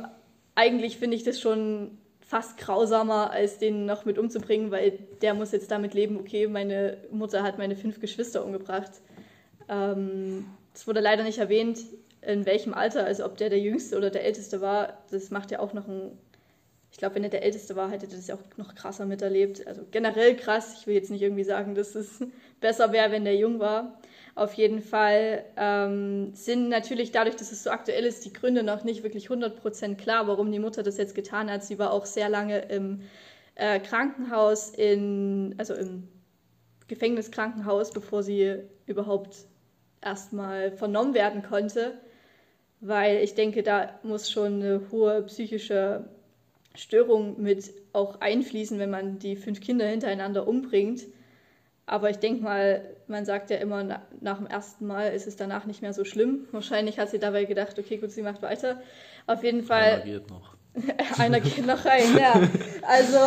eigentlich 0.53 0.97
finde 0.97 1.17
ich 1.17 1.23
das 1.23 1.39
schon 1.39 1.97
fast 2.21 2.57
grausamer, 2.57 3.31
als 3.31 3.57
den 3.59 3.85
noch 3.85 4.05
mit 4.05 4.17
umzubringen, 4.17 4.71
weil 4.71 4.99
der 5.21 5.33
muss 5.33 5.51
jetzt 5.51 5.69
damit 5.69 5.93
leben, 5.93 6.19
okay, 6.19 6.47
meine 6.47 6.97
Mutter 7.11 7.43
hat 7.43 7.57
meine 7.57 7.75
fünf 7.75 7.99
Geschwister 7.99 8.43
umgebracht. 8.43 8.91
Ähm, 9.69 10.45
es 10.73 10.87
wurde 10.87 10.99
leider 10.99 11.23
nicht 11.23 11.37
erwähnt, 11.37 11.79
in 12.21 12.45
welchem 12.45 12.73
Alter, 12.73 13.05
also 13.05 13.25
ob 13.25 13.37
der 13.37 13.49
der 13.49 13.59
Jüngste 13.59 13.97
oder 13.97 14.09
der 14.09 14.23
Älteste 14.23 14.61
war. 14.61 14.97
Das 15.11 15.29
macht 15.31 15.51
ja 15.51 15.59
auch 15.59 15.73
noch 15.73 15.87
ein. 15.87 16.17
Ich 16.91 16.97
glaube, 16.97 17.15
wenn 17.15 17.23
er 17.23 17.29
der 17.29 17.43
Älteste 17.43 17.75
war, 17.75 17.91
hätte 17.91 18.05
er 18.05 18.15
das 18.15 18.27
ja 18.27 18.35
auch 18.35 18.57
noch 18.57 18.73
krasser 18.73 19.05
miterlebt. 19.05 19.67
Also 19.67 19.81
generell 19.91 20.35
krass. 20.35 20.77
Ich 20.79 20.87
will 20.87 20.95
jetzt 20.95 21.11
nicht 21.11 21.21
irgendwie 21.21 21.43
sagen, 21.43 21.75
dass 21.75 21.93
es 21.95 22.23
besser 22.61 22.91
wäre, 22.91 23.11
wenn 23.11 23.25
der 23.25 23.35
jung 23.35 23.59
war. 23.59 23.99
Auf 24.33 24.53
jeden 24.53 24.81
Fall 24.81 25.45
ähm, 25.55 26.33
sind 26.33 26.67
natürlich 26.69 27.11
dadurch, 27.11 27.35
dass 27.37 27.51
es 27.51 27.63
so 27.63 27.69
aktuell 27.69 28.05
ist, 28.05 28.25
die 28.25 28.33
Gründe 28.33 28.63
noch 28.63 28.83
nicht 28.83 29.03
wirklich 29.03 29.29
100% 29.29 29.95
klar, 29.95 30.27
warum 30.27 30.51
die 30.51 30.59
Mutter 30.59 30.83
das 30.83 30.97
jetzt 30.97 31.15
getan 31.15 31.49
hat. 31.49 31.63
Sie 31.63 31.79
war 31.79 31.91
auch 31.91 32.05
sehr 32.05 32.27
lange 32.27 32.59
im 32.59 33.01
äh, 33.55 33.79
Krankenhaus, 33.79 34.69
in, 34.69 35.55
also 35.57 35.73
im 35.73 36.07
Gefängniskrankenhaus, 36.87 37.91
bevor 37.91 38.23
sie 38.23 38.57
überhaupt 38.85 39.47
erstmal 40.05 40.71
vernommen 40.71 41.13
werden 41.13 41.43
konnte, 41.43 41.93
weil 42.79 43.17
ich 43.17 43.35
denke, 43.35 43.63
da 43.63 43.99
muss 44.03 44.31
schon 44.31 44.61
eine 44.61 44.81
hohe 44.91 45.23
psychische 45.23 46.05
Störung 46.75 47.41
mit 47.41 47.73
auch 47.93 48.21
einfließen, 48.21 48.79
wenn 48.79 48.89
man 48.89 49.19
die 49.19 49.35
fünf 49.35 49.61
Kinder 49.61 49.85
hintereinander 49.87 50.47
umbringt. 50.47 51.01
Aber 51.87 52.09
ich 52.09 52.17
denke 52.17 52.43
mal, 52.43 52.83
man 53.07 53.25
sagt 53.25 53.49
ja 53.51 53.57
immer, 53.57 53.83
nach 54.19 54.37
dem 54.37 54.47
ersten 54.47 54.87
Mal 54.87 55.13
ist 55.13 55.27
es 55.27 55.35
danach 55.35 55.65
nicht 55.65 55.81
mehr 55.81 55.93
so 55.93 56.03
schlimm. 56.03 56.47
Wahrscheinlich 56.51 56.97
hat 56.97 57.09
sie 57.09 57.19
dabei 57.19 57.45
gedacht, 57.45 57.77
okay, 57.77 57.97
gut, 57.97 58.11
sie 58.11 58.23
macht 58.23 58.41
weiter. 58.41 58.81
Auf 59.27 59.43
jeden 59.43 59.63
Fall. 59.63 60.01
Einer 60.01 60.03
geht 60.03 60.29
noch. 60.29 60.55
Einer 61.19 61.39
geht 61.39 61.65
noch 61.65 61.85
rein, 61.85 62.17
ja. 62.17 62.41
Also, 62.81 63.17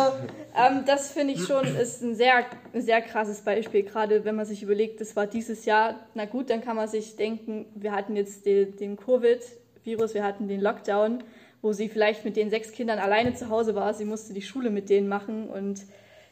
ähm, 0.55 0.83
das 0.85 1.11
finde 1.11 1.33
ich 1.33 1.43
schon 1.45 1.65
ist 1.75 2.01
ein 2.01 2.15
sehr, 2.15 2.45
sehr 2.73 3.01
krasses 3.01 3.41
Beispiel, 3.41 3.83
gerade 3.83 4.25
wenn 4.25 4.35
man 4.35 4.45
sich 4.45 4.63
überlegt, 4.63 5.01
das 5.01 5.15
war 5.15 5.27
dieses 5.27 5.65
Jahr. 5.65 5.95
Na 6.13 6.25
gut, 6.25 6.49
dann 6.49 6.61
kann 6.61 6.75
man 6.75 6.87
sich 6.87 7.15
denken, 7.15 7.65
wir 7.75 7.91
hatten 7.91 8.15
jetzt 8.15 8.45
den, 8.45 8.75
den 8.77 8.97
Covid-Virus, 8.97 10.13
wir 10.13 10.23
hatten 10.23 10.47
den 10.47 10.61
Lockdown, 10.61 11.23
wo 11.61 11.73
sie 11.73 11.89
vielleicht 11.89 12.25
mit 12.25 12.35
den 12.35 12.49
sechs 12.49 12.71
Kindern 12.71 12.99
alleine 12.99 13.33
zu 13.33 13.49
Hause 13.49 13.75
war. 13.75 13.93
Sie 13.93 14.05
musste 14.05 14.33
die 14.33 14.41
Schule 14.41 14.69
mit 14.69 14.89
denen 14.89 15.07
machen 15.07 15.49
und 15.49 15.81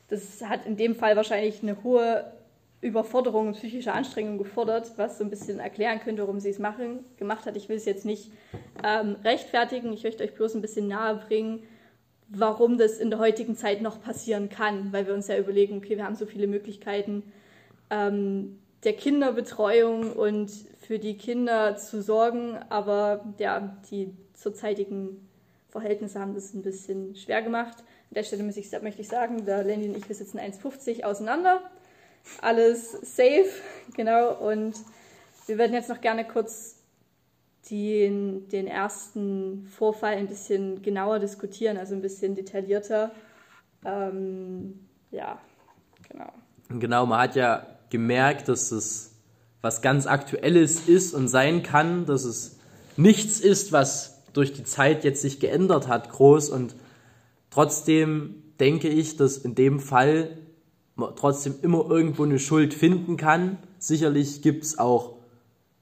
das 0.10 0.42
hat 0.42 0.66
in 0.66 0.78
dem 0.78 0.96
Fall 0.96 1.16
wahrscheinlich 1.16 1.62
eine 1.62 1.84
hohe 1.84 2.32
Überforderung 2.80 3.48
und 3.48 3.54
psychische 3.54 3.92
Anstrengung 3.92 4.38
gefordert, 4.38 4.92
was 4.98 5.18
so 5.18 5.24
ein 5.24 5.30
bisschen 5.30 5.60
erklären 5.60 6.00
könnte, 6.00 6.22
warum 6.22 6.40
sie 6.40 6.50
es 6.50 6.60
machen, 6.60 7.04
gemacht 7.18 7.46
hat. 7.46 7.58
Ich 7.58 7.70
will 7.70 7.78
es 7.78 7.86
jetzt 7.86 8.06
nicht 8.06 8.32
ähm, 8.84 9.16
rechtfertigen, 9.24 9.92
ich 9.94 10.04
möchte 10.04 10.24
euch 10.24 10.36
bloß 10.36 10.56
ein 10.56 10.62
bisschen 10.62 10.88
nahe 10.88 11.16
bringen, 11.16 11.64
warum 12.30 12.78
das 12.78 12.98
in 12.98 13.10
der 13.10 13.20
heutigen 13.20 13.56
Zeit 13.56 13.82
noch 13.82 14.02
passieren 14.02 14.50
kann, 14.50 14.92
weil 14.92 15.08
wir 15.08 15.14
uns 15.14 15.28
ja 15.28 15.38
überlegen, 15.38 15.78
okay, 15.78 15.98
wir 15.98 16.06
haben 16.06 16.16
so 16.16 16.26
viele 16.26 16.48
Möglichkeiten 16.48 17.24
ähm, 17.90 18.60
der 18.84 18.94
Kinderbetreuung 18.94 20.14
und 20.14 20.52
für 20.82 21.00
die 21.00 21.18
Kinder 21.18 21.78
zu 21.78 22.02
sorgen, 22.02 22.58
aber 22.70 23.26
ja, 23.38 23.78
die 23.90 24.14
zurzeitigen 24.34 25.28
Verhältnisse 25.70 26.20
haben 26.20 26.34
das 26.34 26.54
ein 26.54 26.62
bisschen 26.62 27.16
schwer 27.16 27.42
gemacht. 27.42 27.80
An 27.80 28.16
der 28.16 28.24
Stelle 28.24 28.48
ich, 28.48 28.82
möchte 28.82 29.02
ich 29.02 29.08
sagen, 29.08 29.46
der 29.46 29.64
Lenny 29.64 29.90
und 29.90 29.98
ich, 29.98 30.08
wir 30.08 30.16
sitzen 30.16 30.40
1,50 30.40 31.04
auseinander. 31.04 31.62
Alles 32.42 32.92
safe, 32.92 33.50
genau. 33.96 34.36
Und 34.36 34.76
wir 35.48 35.58
werden 35.58 35.74
jetzt 35.74 35.90
noch 35.90 36.02
gerne 36.02 36.26
kurz 36.26 36.77
den, 37.70 38.48
den 38.50 38.68
ersten 38.68 39.66
Vorfall 39.68 40.16
ein 40.16 40.28
bisschen 40.28 40.82
genauer 40.82 41.20
diskutieren, 41.20 41.78
also 41.78 41.94
ein 41.94 42.02
bisschen 42.02 42.36
detaillierter. 42.36 43.12
Ähm, 43.86 44.88
ja, 45.12 45.40
genau. 46.10 46.32
Genau, 46.70 47.06
man 47.06 47.20
hat 47.20 47.36
ja 47.36 47.66
gemerkt, 47.90 48.50
dass 48.50 48.72
es 48.72 49.14
was 49.62 49.82
ganz 49.82 50.08
Aktuelles 50.08 50.88
ist 50.88 51.14
und 51.14 51.28
sein 51.28 51.64
kann, 51.64 52.06
dass 52.06 52.24
es 52.26 52.60
nichts 52.96 53.40
ist, 53.40 53.72
was 53.72 54.24
durch 54.34 54.54
die 54.54 54.64
Zeit 54.64 55.04
jetzt 55.04 55.22
sich 55.22 55.40
geändert 55.40 55.88
hat, 55.88 56.10
groß. 56.10 56.50
Und 56.50 56.76
trotzdem 57.50 58.44
denke 58.60 58.88
ich, 58.88 59.18
dass 59.18 59.38
in 59.38 59.56
dem 59.56 59.80
Fall 59.80 60.38
man 60.96 61.16
trotzdem 61.16 61.56
immer 61.62 61.90
irgendwo 61.90 62.24
eine 62.24 62.40
Schuld 62.40 62.74
finden 62.74 63.18
kann. 63.18 63.58
Sicherlich 63.80 64.42
gibt 64.42 64.64
es 64.64 64.78
auch 64.78 65.17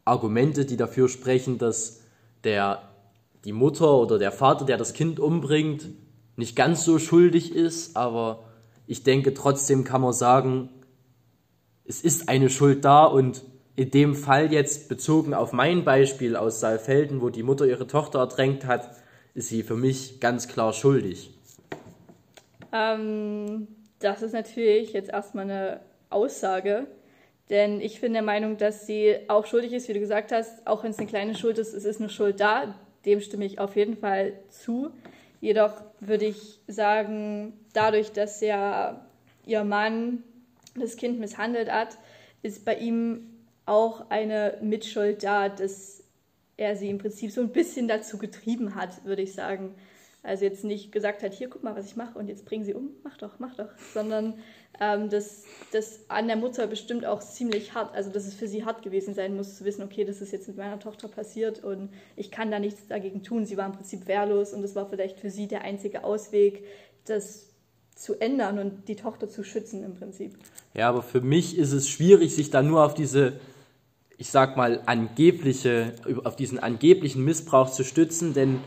Argumente, 0.05 0.65
die 0.65 0.77
dafür 0.77 1.09
sprechen, 1.09 1.57
dass 1.57 2.01
der, 2.43 2.81
die 3.43 3.51
Mutter 3.51 3.97
oder 3.97 4.19
der 4.19 4.31
Vater, 4.31 4.65
der 4.65 4.77
das 4.77 4.93
Kind 4.93 5.19
umbringt, 5.19 5.87
nicht 6.37 6.55
ganz 6.55 6.85
so 6.85 6.99
schuldig 6.99 7.53
ist, 7.53 7.97
aber 7.97 8.43
ich 8.87 9.03
denke 9.03 9.33
trotzdem 9.33 9.83
kann 9.83 10.01
man 10.01 10.13
sagen, 10.13 10.69
es 11.85 12.01
ist 12.01 12.29
eine 12.29 12.49
Schuld 12.49 12.85
da 12.85 13.05
und 13.05 13.43
in 13.75 13.91
dem 13.91 14.15
Fall 14.15 14.53
jetzt 14.53 14.89
bezogen 14.89 15.33
auf 15.33 15.51
mein 15.51 15.83
Beispiel 15.83 16.35
aus 16.35 16.59
Saalfelden, 16.59 17.21
wo 17.21 17.29
die 17.29 17.43
Mutter 17.43 17.65
ihre 17.65 17.87
Tochter 17.87 18.19
ertränkt 18.19 18.65
hat, 18.65 18.91
ist 19.33 19.49
sie 19.49 19.63
für 19.63 19.75
mich 19.75 20.19
ganz 20.19 20.47
klar 20.47 20.71
schuldig. 20.71 21.31
Ähm, 22.71 23.67
das 23.99 24.21
ist 24.21 24.33
natürlich 24.33 24.93
jetzt 24.93 25.09
erstmal 25.09 25.45
eine 25.45 25.79
Aussage, 26.09 26.87
denn 27.49 27.79
ich 27.79 28.01
bin 28.01 28.13
der 28.13 28.21
Meinung, 28.21 28.57
dass 28.57 28.87
sie 28.87 29.17
auch 29.27 29.45
schuldig 29.45 29.73
ist, 29.73 29.87
wie 29.87 29.93
du 29.93 29.99
gesagt 29.99 30.31
hast, 30.31 30.65
auch 30.65 30.83
wenn 30.83 30.91
es 30.91 30.97
eine 30.97 31.07
kleine 31.07 31.35
Schuld 31.35 31.57
ist, 31.57 31.73
es 31.73 31.85
ist 31.85 31.99
eine 31.99 32.09
Schuld 32.09 32.39
da. 32.39 32.75
Dem 33.05 33.21
stimme 33.21 33.45
ich 33.45 33.59
auf 33.59 33.75
jeden 33.75 33.97
Fall 33.97 34.33
zu. 34.49 34.91
Jedoch 35.41 35.73
würde 35.99 36.25
ich 36.25 36.59
sagen, 36.67 37.53
dadurch, 37.73 38.11
dass 38.11 38.41
ja 38.41 39.05
ihr 39.45 39.63
Mann 39.63 40.23
das 40.75 40.97
Kind 40.97 41.19
misshandelt 41.19 41.71
hat, 41.71 41.97
ist 42.41 42.65
bei 42.65 42.75
ihm 42.75 43.29
auch 43.65 44.09
eine 44.09 44.57
Mitschuld 44.61 45.23
da, 45.23 45.49
dass 45.49 46.03
er 46.57 46.75
sie 46.75 46.89
im 46.89 46.97
Prinzip 46.97 47.31
so 47.31 47.41
ein 47.41 47.49
bisschen 47.49 47.87
dazu 47.87 48.17
getrieben 48.17 48.75
hat, 48.75 49.05
würde 49.05 49.21
ich 49.21 49.33
sagen. 49.33 49.75
Also 50.25 50.43
jetzt 50.43 50.63
nicht 50.63 50.91
gesagt 50.91 51.21
hat, 51.21 51.33
hier 51.33 51.49
guck 51.49 51.63
mal, 51.63 51.75
was 51.75 51.85
ich 51.85 51.95
mache 51.95 52.17
und 52.17 52.27
jetzt 52.27 52.45
bringen 52.45 52.65
sie 52.65 52.73
um, 52.73 52.89
mach 53.03 53.17
doch, 53.17 53.39
mach 53.39 53.55
doch, 53.55 53.69
sondern 53.93 54.33
ähm, 54.79 55.09
dass 55.09 55.43
das 55.71 55.99
an 56.09 56.27
der 56.27 56.35
Mutter 56.35 56.67
bestimmt 56.67 57.05
auch 57.05 57.21
ziemlich 57.21 57.73
hart, 57.73 57.93
also 57.93 58.11
dass 58.11 58.25
es 58.25 58.33
für 58.33 58.47
sie 58.47 58.65
hart 58.65 58.81
gewesen 58.81 59.13
sein 59.13 59.35
muss, 59.35 59.57
zu 59.57 59.65
wissen, 59.65 59.83
okay, 59.83 60.03
das 60.03 60.21
ist 60.21 60.31
jetzt 60.31 60.47
mit 60.47 60.57
meiner 60.57 60.79
Tochter 60.79 61.07
passiert 61.07 61.63
und 61.63 61.89
ich 62.15 62.31
kann 62.31 62.51
da 62.51 62.59
nichts 62.59 62.87
dagegen 62.87 63.23
tun. 63.23 63.45
Sie 63.45 63.55
war 63.55 63.67
im 63.67 63.73
Prinzip 63.73 64.07
wehrlos 64.07 64.53
und 64.53 64.63
das 64.63 64.75
war 64.75 64.89
vielleicht 64.89 65.19
für 65.19 65.29
sie 65.29 65.47
der 65.47 65.61
einzige 65.61 66.03
Ausweg, 66.03 66.65
das 67.05 67.51
zu 67.95 68.19
ändern 68.19 68.59
und 68.59 68.87
die 68.87 68.95
Tochter 68.95 69.29
zu 69.29 69.43
schützen 69.43 69.83
im 69.83 69.95
Prinzip. 69.95 70.37
Ja, 70.73 70.89
aber 70.89 71.01
für 71.01 71.21
mich 71.21 71.57
ist 71.57 71.71
es 71.71 71.87
schwierig, 71.87 72.35
sich 72.35 72.49
da 72.49 72.61
nur 72.61 72.83
auf 72.83 72.93
diese, 72.93 73.39
ich 74.17 74.29
sag 74.29 74.57
mal, 74.57 74.81
angebliche, 74.85 75.93
auf 76.23 76.35
diesen 76.35 76.59
angeblichen 76.59 77.23
Missbrauch 77.23 77.71
zu 77.71 77.83
stützen, 77.83 78.33
denn 78.33 78.59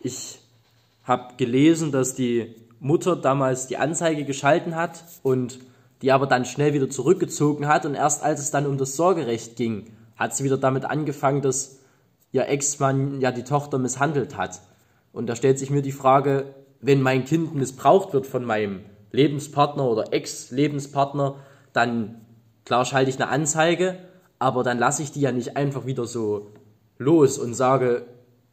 ich 0.00 0.38
habe 1.04 1.34
gelesen, 1.36 1.92
dass 1.92 2.14
die 2.14 2.54
Mutter 2.80 3.16
damals 3.16 3.66
die 3.66 3.76
Anzeige 3.76 4.24
geschalten 4.24 4.74
hat 4.74 5.04
und 5.22 5.58
die 6.02 6.12
aber 6.12 6.26
dann 6.26 6.44
schnell 6.44 6.74
wieder 6.74 6.90
zurückgezogen 6.90 7.66
hat 7.66 7.86
und 7.86 7.94
erst 7.94 8.22
als 8.22 8.40
es 8.40 8.50
dann 8.50 8.66
um 8.66 8.76
das 8.76 8.96
Sorgerecht 8.96 9.56
ging, 9.56 9.86
hat 10.16 10.36
sie 10.36 10.44
wieder 10.44 10.58
damit 10.58 10.84
angefangen, 10.84 11.40
dass 11.40 11.78
ihr 12.32 12.48
Ex-Mann 12.48 13.20
ja 13.20 13.30
die 13.30 13.44
Tochter 13.44 13.78
misshandelt 13.78 14.36
hat. 14.36 14.60
Und 15.12 15.28
da 15.28 15.36
stellt 15.36 15.58
sich 15.58 15.70
mir 15.70 15.82
die 15.82 15.92
Frage, 15.92 16.54
wenn 16.80 17.00
mein 17.00 17.24
Kind 17.24 17.54
missbraucht 17.54 18.12
wird 18.12 18.26
von 18.26 18.44
meinem 18.44 18.80
Lebenspartner 19.12 19.84
oder 19.84 20.12
Ex-Lebenspartner, 20.12 21.36
dann 21.72 22.20
klar 22.64 22.84
schalte 22.84 23.10
ich 23.10 23.16
eine 23.16 23.28
Anzeige, 23.30 23.96
aber 24.38 24.62
dann 24.62 24.78
lasse 24.78 25.02
ich 25.02 25.12
die 25.12 25.20
ja 25.20 25.32
nicht 25.32 25.56
einfach 25.56 25.86
wieder 25.86 26.06
so 26.06 26.50
los 26.98 27.38
und 27.38 27.54
sage, 27.54 28.04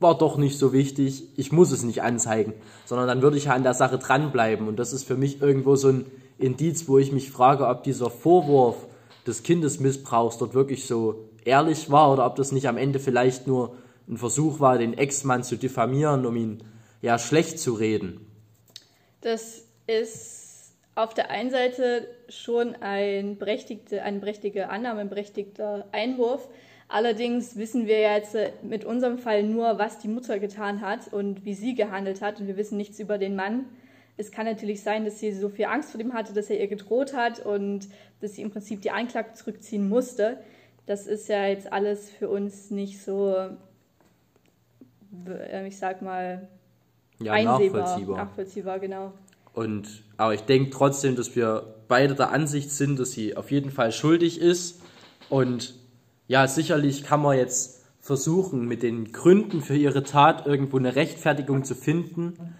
war 0.01 0.17
doch 0.17 0.37
nicht 0.37 0.57
so 0.57 0.73
wichtig, 0.73 1.23
ich 1.37 1.51
muss 1.51 1.71
es 1.71 1.83
nicht 1.83 2.01
anzeigen, 2.01 2.53
sondern 2.85 3.07
dann 3.07 3.21
würde 3.21 3.37
ich 3.37 3.45
ja 3.45 3.53
an 3.53 3.63
der 3.63 3.73
Sache 3.73 3.97
dranbleiben. 3.97 4.67
Und 4.67 4.77
das 4.77 4.93
ist 4.93 5.03
für 5.03 5.15
mich 5.15 5.41
irgendwo 5.41 5.75
so 5.75 5.89
ein 5.89 6.05
Indiz, 6.37 6.87
wo 6.87 6.97
ich 6.97 7.11
mich 7.11 7.31
frage, 7.31 7.67
ob 7.67 7.83
dieser 7.83 8.09
Vorwurf 8.09 8.87
des 9.27 9.43
Kindesmissbrauchs 9.43 10.37
dort 10.37 10.53
wirklich 10.53 10.87
so 10.87 11.29
ehrlich 11.45 11.91
war 11.91 12.11
oder 12.11 12.25
ob 12.25 12.35
das 12.35 12.51
nicht 12.51 12.67
am 12.67 12.77
Ende 12.77 12.99
vielleicht 12.99 13.47
nur 13.47 13.75
ein 14.07 14.17
Versuch 14.17 14.59
war, 14.59 14.77
den 14.77 14.97
Ex-Mann 14.97 15.43
zu 15.43 15.55
diffamieren, 15.55 16.25
um 16.25 16.35
ihn 16.35 16.63
ja 17.01 17.19
schlecht 17.19 17.59
zu 17.59 17.73
reden. 17.73 18.25
Das 19.21 19.65
ist 19.87 20.73
auf 20.95 21.13
der 21.13 21.29
einen 21.29 21.51
Seite 21.51 22.07
schon 22.29 22.75
ein 22.75 23.37
berechtigte, 23.37 24.01
eine 24.01 24.19
berechtigte 24.19 24.69
Annahme, 24.69 25.01
ein 25.01 25.09
berechtigter 25.09 25.87
Einwurf. 25.91 26.47
Allerdings 26.93 27.55
wissen 27.55 27.87
wir 27.87 28.01
jetzt 28.01 28.35
mit 28.63 28.83
unserem 28.83 29.17
Fall 29.17 29.43
nur, 29.43 29.79
was 29.79 29.99
die 29.99 30.09
Mutter 30.09 30.39
getan 30.39 30.81
hat 30.81 31.13
und 31.13 31.45
wie 31.45 31.53
sie 31.53 31.73
gehandelt 31.73 32.21
hat. 32.21 32.41
Und 32.41 32.47
wir 32.47 32.57
wissen 32.57 32.75
nichts 32.75 32.99
über 32.99 33.17
den 33.17 33.37
Mann. 33.37 33.63
Es 34.17 34.29
kann 34.29 34.45
natürlich 34.45 34.83
sein, 34.83 35.05
dass 35.05 35.17
sie 35.17 35.31
so 35.31 35.47
viel 35.47 35.65
Angst 35.65 35.91
vor 35.91 36.01
ihm 36.01 36.13
hatte, 36.13 36.33
dass 36.33 36.49
er 36.49 36.59
ihr 36.59 36.67
gedroht 36.67 37.13
hat 37.13 37.45
und 37.45 37.87
dass 38.19 38.35
sie 38.35 38.41
im 38.41 38.51
Prinzip 38.51 38.81
die 38.81 38.91
Anklage 38.91 39.35
zurückziehen 39.35 39.87
musste. 39.87 40.35
Das 40.85 41.07
ist 41.07 41.29
ja 41.29 41.45
jetzt 41.45 41.71
alles 41.71 42.09
für 42.09 42.27
uns 42.27 42.71
nicht 42.71 43.01
so, 43.01 43.37
äh, 45.25 45.65
ich 45.65 45.77
sag 45.77 46.01
mal, 46.01 46.49
ja, 47.19 47.31
einsehbar, 47.31 47.83
nachvollziehbar. 47.83 48.17
nachvollziehbar, 48.17 48.79
genau. 48.79 49.13
Und, 49.53 50.03
aber 50.17 50.33
ich 50.33 50.41
denke 50.41 50.71
trotzdem, 50.71 51.15
dass 51.15 51.37
wir 51.37 51.73
beide 51.87 52.15
der 52.15 52.31
Ansicht 52.31 52.69
sind, 52.69 52.99
dass 52.99 53.13
sie 53.13 53.37
auf 53.37 53.49
jeden 53.49 53.71
Fall 53.71 53.93
schuldig 53.93 54.41
ist. 54.41 54.81
Und 55.29 55.80
ja, 56.31 56.47
sicherlich 56.47 57.03
kann 57.03 57.21
man 57.21 57.37
jetzt 57.37 57.81
versuchen, 57.99 58.65
mit 58.65 58.83
den 58.83 59.11
Gründen 59.11 59.61
für 59.61 59.75
ihre 59.75 60.03
Tat 60.03 60.47
irgendwo 60.47 60.77
eine 60.77 60.95
Rechtfertigung 60.95 61.65
zu 61.65 61.75
finden. 61.75 62.55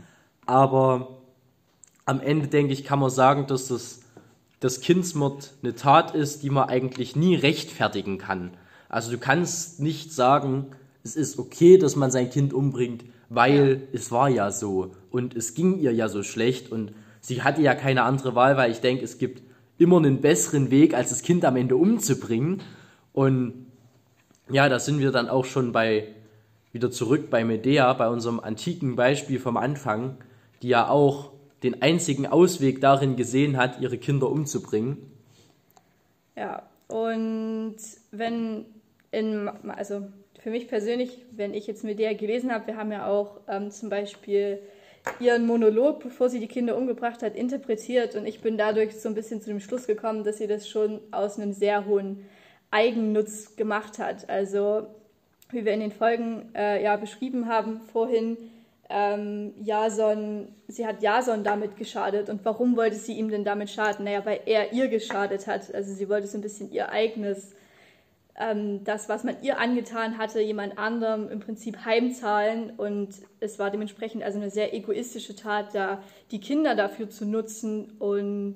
Aber 0.46 1.22
am 2.04 2.20
Ende, 2.20 2.50
denke 2.50 2.74
ich, 2.74 2.84
kann 2.84 3.00
man 3.00 3.10
sagen, 3.10 3.48
dass 3.48 3.70
das, 3.70 4.02
das 4.60 4.82
Kindsmord 4.82 5.54
eine 5.64 5.74
Tat 5.74 6.14
ist, 6.14 6.44
die 6.44 6.50
man 6.50 6.68
eigentlich 6.68 7.16
nie 7.16 7.34
rechtfertigen 7.34 8.18
kann. 8.18 8.52
Also 8.90 9.10
du 9.10 9.18
kannst 9.18 9.80
nicht 9.80 10.12
sagen, 10.12 10.66
es 11.06 11.16
ist 11.16 11.40
okay, 11.40 11.78
dass 11.78 11.96
man 11.96 12.12
sein 12.12 12.30
Kind 12.30 12.52
umbringt, 12.52 13.06
weil 13.30 13.70
ja. 13.70 13.98
es 13.98 14.12
war 14.12 14.28
ja 14.28 14.52
so 14.52 14.92
und 15.12 15.34
es 15.34 15.54
ging 15.54 15.80
ihr 15.80 15.94
ja 15.94 16.10
so 16.10 16.24
schlecht 16.24 16.74
und 16.74 16.92
sie 17.22 17.42
hatte 17.42 17.62
ja 17.62 17.74
keine 17.74 18.04
andere 18.04 18.36
Wahl, 18.36 18.58
weil 18.58 18.70
ich 18.70 18.82
denke, 18.82 19.06
es 19.06 19.18
gibt 19.18 19.42
immer 19.78 19.96
einen 19.96 20.20
besseren 20.20 20.72
Weg, 20.72 20.94
als 20.94 21.08
das 21.08 21.22
Kind 21.22 21.46
am 21.46 21.56
Ende 21.56 21.78
umzubringen. 21.78 22.62
Und 23.14 23.68
ja, 24.50 24.70
da 24.70 24.80
sind 24.80 25.00
wir 25.00 25.12
dann 25.12 25.30
auch 25.30 25.46
schon 25.46 25.72
bei 25.72 26.08
wieder 26.72 26.92
zurück 26.92 27.30
bei 27.30 27.44
Medea, 27.44 27.92
bei 27.94 28.08
unserem 28.08 28.40
antiken 28.40 28.96
Beispiel 28.96 29.40
vom 29.40 29.58
Anfang, 29.58 30.18
die 30.62 30.70
ja 30.70 30.90
auch 30.90 31.32
den 31.64 31.82
einzigen 31.82 32.26
Ausweg 32.26 32.82
darin 32.82 33.16
gesehen 33.16 33.58
hat, 33.58 33.80
ihre 33.82 33.98
Kinder 33.98 34.30
umzubringen. 34.30 34.98
Ja, 36.36 36.64
und 36.88 37.76
wenn 38.12 38.66
in, 39.12 39.50
also 39.68 40.08
für 40.40 40.50
mich 40.50 40.68
persönlich, 40.68 41.20
wenn 41.32 41.54
ich 41.54 41.68
jetzt 41.68 41.84
mit 41.84 42.00
der 42.00 42.16
gelesen 42.16 42.52
habe, 42.52 42.68
wir 42.68 42.78
haben 42.78 42.92
ja 42.92 43.06
auch 43.06 43.42
ähm, 43.48 43.70
zum 43.70 43.90
Beispiel 43.90 44.60
ihren 45.20 45.46
Monolog, 45.46 46.00
bevor 46.00 46.30
sie 46.30 46.40
die 46.40 46.48
Kinder 46.48 46.78
umgebracht 46.78 47.22
hat, 47.22 47.36
interpretiert 47.36 48.16
und 48.16 48.26
ich 48.26 48.42
bin 48.42 48.58
dadurch 48.58 48.96
so 49.00 49.10
ein 49.10 49.16
bisschen 49.16 49.42
zu 49.42 49.50
dem 49.50 49.60
Schluss 49.60 49.88
gekommen, 49.88 50.24
dass 50.24 50.38
sie 50.38 50.48
das 50.48 50.68
schon 50.68 51.00
aus 51.12 51.38
einem 51.38 51.54
sehr 51.54 51.86
hohen 51.86 52.26
Eigennutz 52.72 53.56
gemacht 53.56 54.00
hat. 54.00 54.30
Also 54.30 54.88
wie 55.52 55.66
wir 55.66 55.74
in 55.74 55.82
den 55.82 55.92
Folgen 55.92 56.50
äh, 56.56 56.82
ja 56.84 56.96
beschrieben 56.96 57.48
haben 57.48 57.82
vorhin, 57.92 58.38
ähm, 58.90 59.54
Jason, 59.64 60.48
sie 60.68 60.86
hat 60.86 61.02
Jason 61.02 61.44
damit 61.44 61.78
geschadet. 61.78 62.30
Und 62.30 62.44
warum 62.44 62.76
wollte 62.76 62.96
sie 62.96 63.14
ihm 63.14 63.30
denn 63.30 63.44
damit 63.44 63.70
schaden? 63.70 64.06
Naja, 64.06 64.26
weil 64.26 64.42
er 64.46 64.74
ihr 64.74 64.88
geschadet 64.90 65.48
hat. 65.48 65.74
Also 65.74 65.94
sie 65.94 66.10
wollte 66.10 66.28
so 66.28 66.38
ein 66.38 66.42
bisschen 66.42 66.72
ihr 66.72 66.90
eigenes 66.90 67.54
ähm, 68.38 68.84
das, 68.84 69.08
was 69.08 69.24
man 69.24 69.42
ihr 69.42 69.60
angetan 69.60 70.18
hatte, 70.18 70.42
jemand 70.42 70.78
anderem 70.78 71.30
im 71.30 71.40
Prinzip 71.40 71.86
heimzahlen. 71.86 72.72
Und 72.72 73.10
es 73.40 73.60
war 73.60 73.72
dementsprechend 73.72 74.24
also 74.24 74.40
eine 74.40 74.50
sehr 74.50 74.74
egoistische 74.74 75.36
Tat, 75.36 75.74
da 75.74 76.04
die 76.32 76.40
Kinder 76.40 76.76
dafür 76.76 77.10
zu 77.10 77.26
nutzen. 77.26 77.92
Und 78.00 78.56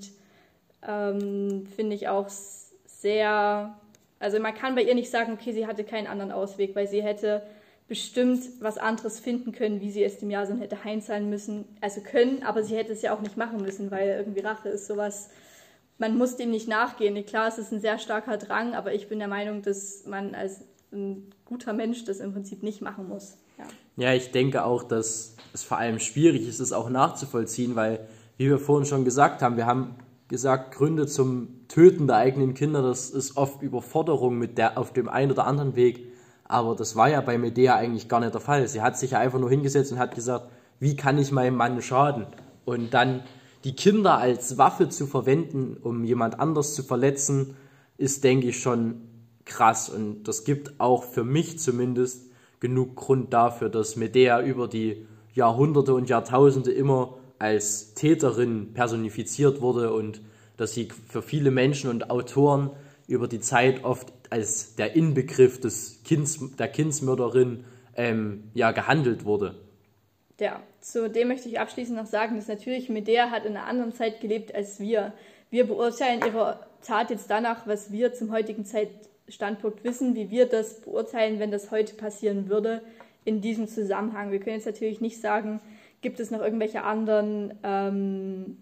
ähm, 0.85 1.65
finde 1.75 1.95
ich 1.95 2.07
auch 2.09 2.27
sehr, 2.29 3.77
also 4.25 4.39
man 4.39 4.55
kann 4.55 4.73
bei 4.73 4.81
ihr 4.81 4.95
nicht 4.95 5.11
sagen, 5.11 5.33
okay, 5.33 5.53
sie 5.53 5.67
hatte 5.67 5.83
keinen 5.83 6.07
anderen 6.07 6.31
Ausweg, 6.31 6.75
weil 6.75 6.87
sie 6.87 7.03
hätte 7.03 7.43
bestimmt 7.87 8.41
was 8.59 8.79
anderes 8.79 9.19
finden 9.19 9.51
können, 9.51 9.81
wie 9.81 9.91
sie 9.91 10.03
es 10.03 10.17
dem 10.17 10.31
Jason 10.31 10.57
hätte 10.57 10.83
heimzahlen 10.83 11.29
müssen, 11.29 11.65
also 11.79 12.01
können, 12.01 12.41
aber 12.41 12.63
sie 12.63 12.75
hätte 12.75 12.91
es 12.91 13.03
ja 13.03 13.15
auch 13.15 13.21
nicht 13.21 13.37
machen 13.37 13.61
müssen, 13.61 13.91
weil 13.91 14.07
irgendwie 14.07 14.39
Rache 14.39 14.69
ist 14.69 14.87
sowas, 14.87 15.29
man 15.99 16.17
muss 16.17 16.37
dem 16.37 16.49
nicht 16.49 16.67
nachgehen. 16.67 17.23
Klar, 17.27 17.49
es 17.49 17.59
ist 17.59 17.71
ein 17.71 17.79
sehr 17.79 17.99
starker 17.99 18.37
Drang, 18.37 18.73
aber 18.73 18.95
ich 18.95 19.07
bin 19.07 19.19
der 19.19 19.27
Meinung, 19.27 19.61
dass 19.61 20.07
man 20.07 20.33
als 20.33 20.61
ein 20.91 21.31
guter 21.45 21.73
Mensch 21.73 22.03
das 22.05 22.19
im 22.19 22.33
Prinzip 22.33 22.63
nicht 22.63 22.81
machen 22.81 23.07
muss. 23.07 23.37
Ja, 23.59 24.07
ja 24.07 24.13
ich 24.15 24.31
denke 24.31 24.65
auch, 24.65 24.81
dass 24.81 25.35
es 25.53 25.63
vor 25.63 25.77
allem 25.77 25.99
schwierig 25.99 26.47
ist, 26.47 26.59
es 26.59 26.73
auch 26.73 26.89
nachzuvollziehen, 26.89 27.75
weil, 27.75 28.07
wie 28.37 28.49
wir 28.49 28.57
vorhin 28.57 28.87
schon 28.87 29.05
gesagt 29.05 29.43
haben, 29.43 29.55
wir 29.55 29.67
haben 29.67 29.95
gesagt, 30.27 30.73
Gründe 30.73 31.07
zum 31.07 31.67
Töten 31.67 32.07
der 32.07 32.17
eigenen 32.17 32.53
Kinder, 32.53 32.81
das 32.81 33.09
ist 33.09 33.37
oft 33.37 33.61
Überforderung 33.61 34.37
mit 34.37 34.57
der, 34.57 34.77
auf 34.77 34.93
dem 34.93 35.07
einen 35.09 35.31
oder 35.31 35.45
anderen 35.45 35.75
Weg. 35.75 36.11
Aber 36.45 36.75
das 36.75 36.95
war 36.95 37.09
ja 37.09 37.21
bei 37.21 37.37
Medea 37.37 37.75
eigentlich 37.75 38.07
gar 38.07 38.19
nicht 38.19 38.33
der 38.33 38.41
Fall. 38.41 38.67
Sie 38.67 38.81
hat 38.81 38.97
sich 38.97 39.11
ja 39.11 39.19
einfach 39.19 39.39
nur 39.39 39.49
hingesetzt 39.49 39.91
und 39.91 39.99
hat 39.99 40.15
gesagt, 40.15 40.49
wie 40.79 40.95
kann 40.95 41.17
ich 41.17 41.31
meinem 41.31 41.55
Mann 41.55 41.81
schaden? 41.81 42.27
Und 42.65 42.93
dann 42.93 43.23
die 43.63 43.75
Kinder 43.75 44.17
als 44.17 44.57
Waffe 44.57 44.89
zu 44.89 45.07
verwenden, 45.07 45.77
um 45.81 46.03
jemand 46.03 46.39
anders 46.39 46.75
zu 46.75 46.83
verletzen, 46.83 47.55
ist, 47.97 48.23
denke 48.23 48.49
ich, 48.49 48.59
schon 48.59 49.01
krass. 49.45 49.89
Und 49.89 50.23
das 50.23 50.43
gibt 50.43 50.79
auch 50.79 51.03
für 51.03 51.23
mich 51.23 51.59
zumindest 51.59 52.31
genug 52.59 52.95
Grund 52.95 53.33
dafür, 53.33 53.69
dass 53.69 53.95
Medea 53.95 54.41
über 54.41 54.67
die 54.67 55.05
Jahrhunderte 55.33 55.93
und 55.93 56.09
Jahrtausende 56.09 56.71
immer 56.71 57.17
als 57.39 57.93
Täterin 57.93 58.73
personifiziert 58.73 59.61
wurde 59.61 59.93
und 59.93 60.21
dass 60.57 60.73
sie 60.73 60.87
für 61.07 61.21
viele 61.21 61.51
Menschen 61.51 61.89
und 61.89 62.09
Autoren 62.09 62.71
über 63.07 63.27
die 63.27 63.39
Zeit 63.39 63.83
oft 63.83 64.13
als 64.29 64.75
der 64.75 64.95
Inbegriff 64.95 65.59
des 65.59 66.01
Kinds, 66.03 66.39
der 66.57 66.67
Kindsmörderin 66.67 67.65
ähm, 67.95 68.45
ja, 68.53 68.71
gehandelt 68.71 69.25
wurde. 69.25 69.55
Ja, 70.39 70.61
zu 70.81 71.09
dem 71.09 71.29
möchte 71.29 71.47
ich 71.47 71.59
abschließend 71.59 71.97
noch 71.97 72.07
sagen, 72.07 72.35
dass 72.35 72.47
natürlich 72.47 72.89
Medea 72.89 73.29
hat 73.31 73.45
in 73.45 73.55
einer 73.55 73.67
anderen 73.67 73.93
Zeit 73.93 74.21
gelebt 74.21 74.53
als 74.53 74.79
wir. 74.79 75.13
Wir 75.49 75.65
beurteilen 75.67 76.21
ihre 76.25 76.59
Tat 76.81 77.09
jetzt 77.09 77.29
danach, 77.29 77.67
was 77.67 77.91
wir 77.91 78.13
zum 78.13 78.31
heutigen 78.31 78.65
Zeitstandpunkt 78.65 79.83
wissen, 79.83 80.15
wie 80.15 80.29
wir 80.29 80.45
das 80.45 80.81
beurteilen, 80.81 81.39
wenn 81.39 81.51
das 81.51 81.71
heute 81.71 81.95
passieren 81.95 82.49
würde 82.49 82.81
in 83.23 83.41
diesem 83.41 83.67
Zusammenhang. 83.67 84.31
Wir 84.31 84.39
können 84.39 84.57
jetzt 84.57 84.65
natürlich 84.65 84.99
nicht 84.99 85.21
sagen, 85.21 85.61
gibt 86.01 86.19
es 86.19 86.31
noch 86.31 86.41
irgendwelche 86.41 86.83
anderen 86.83 87.53
ähm, 87.63 88.57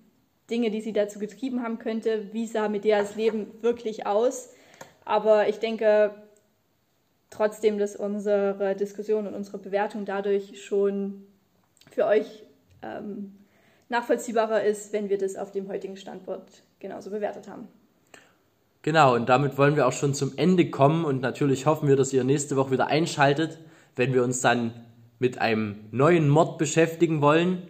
Dinge, 0.49 0.71
die 0.71 0.81
sie 0.81 0.93
dazu 0.93 1.19
getrieben 1.19 1.63
haben 1.63 1.79
könnte, 1.79 2.33
wie 2.33 2.47
sah 2.47 2.69
Medeas 2.69 3.15
Leben 3.15 3.47
wirklich 3.61 4.05
aus. 4.05 4.49
Aber 5.05 5.47
ich 5.49 5.59
denke 5.59 6.11
trotzdem, 7.29 7.77
dass 7.77 7.95
unsere 7.95 8.75
Diskussion 8.75 9.27
und 9.27 9.33
unsere 9.33 9.57
Bewertung 9.57 10.05
dadurch 10.05 10.63
schon 10.63 11.25
für 11.91 12.05
euch 12.05 12.43
ähm, 12.81 13.33
nachvollziehbarer 13.89 14.63
ist, 14.63 14.93
wenn 14.93 15.09
wir 15.09 15.17
das 15.17 15.35
auf 15.35 15.51
dem 15.51 15.67
heutigen 15.67 15.97
Standort 15.97 16.63
genauso 16.79 17.09
bewertet 17.09 17.47
haben. 17.47 17.67
Genau, 18.81 19.15
und 19.15 19.29
damit 19.29 19.57
wollen 19.57 19.77
wir 19.77 19.87
auch 19.87 19.93
schon 19.93 20.13
zum 20.13 20.33
Ende 20.35 20.69
kommen 20.69 21.05
und 21.05 21.21
natürlich 21.21 21.65
hoffen 21.65 21.87
wir, 21.87 21.95
dass 21.95 22.11
ihr 22.11 22.25
nächste 22.25 22.57
Woche 22.57 22.71
wieder 22.71 22.87
einschaltet, 22.87 23.57
wenn 23.95 24.13
wir 24.13 24.23
uns 24.23 24.41
dann 24.41 24.73
mit 25.23 25.39
einem 25.39 25.75
neuen 25.91 26.27
Mord 26.27 26.57
beschäftigen 26.57 27.21
wollen, 27.21 27.69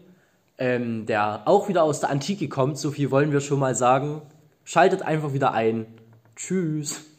ähm, 0.58 1.06
der 1.06 1.44
auch 1.46 1.70
wieder 1.70 1.84
aus 1.84 2.00
der 2.00 2.10
Antike 2.10 2.50
kommt. 2.50 2.80
So 2.80 2.90
viel 2.90 3.12
wollen 3.12 3.32
wir 3.32 3.42
schon 3.42 3.60
mal 3.60 3.76
sagen. 3.76 4.24
Schaltet 4.64 5.04
einfach 5.04 5.34
wieder 5.34 5.54
ein. 5.54 5.86
Tschüss. 6.36 7.13